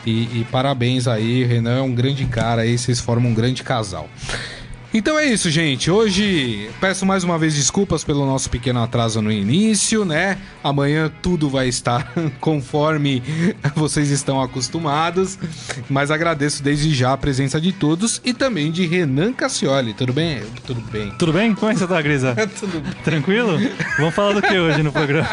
[0.04, 4.08] E, e parabéns aí, Renan é um grande cara aí, vocês formam um grande casal.
[4.92, 5.88] Então é isso, gente.
[5.88, 10.36] Hoje peço mais uma vez desculpas pelo nosso pequeno atraso no início, né?
[10.64, 13.22] Amanhã tudo vai estar conforme
[13.76, 15.38] vocês estão acostumados.
[15.88, 19.94] Mas agradeço desde já a presença de todos e também de Renan Cassioli.
[19.94, 20.40] Tudo bem?
[20.66, 21.12] Tudo bem.
[21.16, 21.54] Tudo bem?
[21.54, 22.34] Como é que você tá, Grisa?
[22.58, 22.92] Tudo bem.
[23.04, 23.60] Tranquilo?
[23.96, 25.30] Vamos falar do que hoje no programa?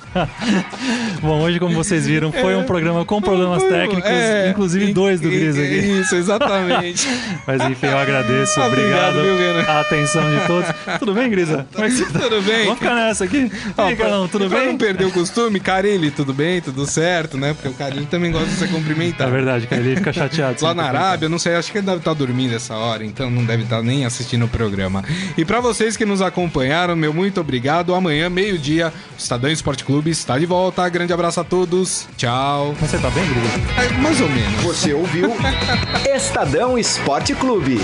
[1.20, 5.28] Bom, hoje, como vocês viram, foi um programa com problemas técnicos, É, inclusive dois do
[5.28, 5.74] Grisa aqui.
[5.74, 7.06] Isso, exatamente.
[7.46, 8.45] Mas enfim, eu agradeço.
[8.60, 9.62] Obrigado, Obrigado, viu, Renan?
[9.70, 10.68] a atenção de todos.
[10.98, 11.66] Tudo bem, Grisa?
[11.74, 12.18] Como é que você tá?
[12.20, 12.64] Tudo bem?
[12.64, 13.50] Vamos ficar nessa aqui.
[13.76, 14.68] Aí, Carlão, tudo pra bem?
[14.68, 16.60] não perder o costume, Carilli, tudo bem?
[16.60, 17.52] Tudo certo, né?
[17.54, 19.30] Porque o Carilli também gosta de ser É cumprimentado.
[19.30, 20.64] verdade, cara, ele fica chateado.
[20.64, 23.44] Lá na Arábia, não sei, acho que ele deve estar dormindo essa hora, então não
[23.44, 25.02] deve estar nem assistindo o programa.
[25.36, 27.94] E pra vocês que nos acompanharam, meu muito obrigado.
[27.94, 30.88] Amanhã, meio-dia, o Estadão Esporte Clube está de volta.
[30.88, 32.06] Grande abraço a todos.
[32.16, 32.74] Tchau.
[32.80, 33.82] Você tá bem, Grisa?
[33.82, 34.62] É, mais ou menos.
[34.62, 35.32] Você ouviu
[36.14, 37.80] Estadão Esporte Clube.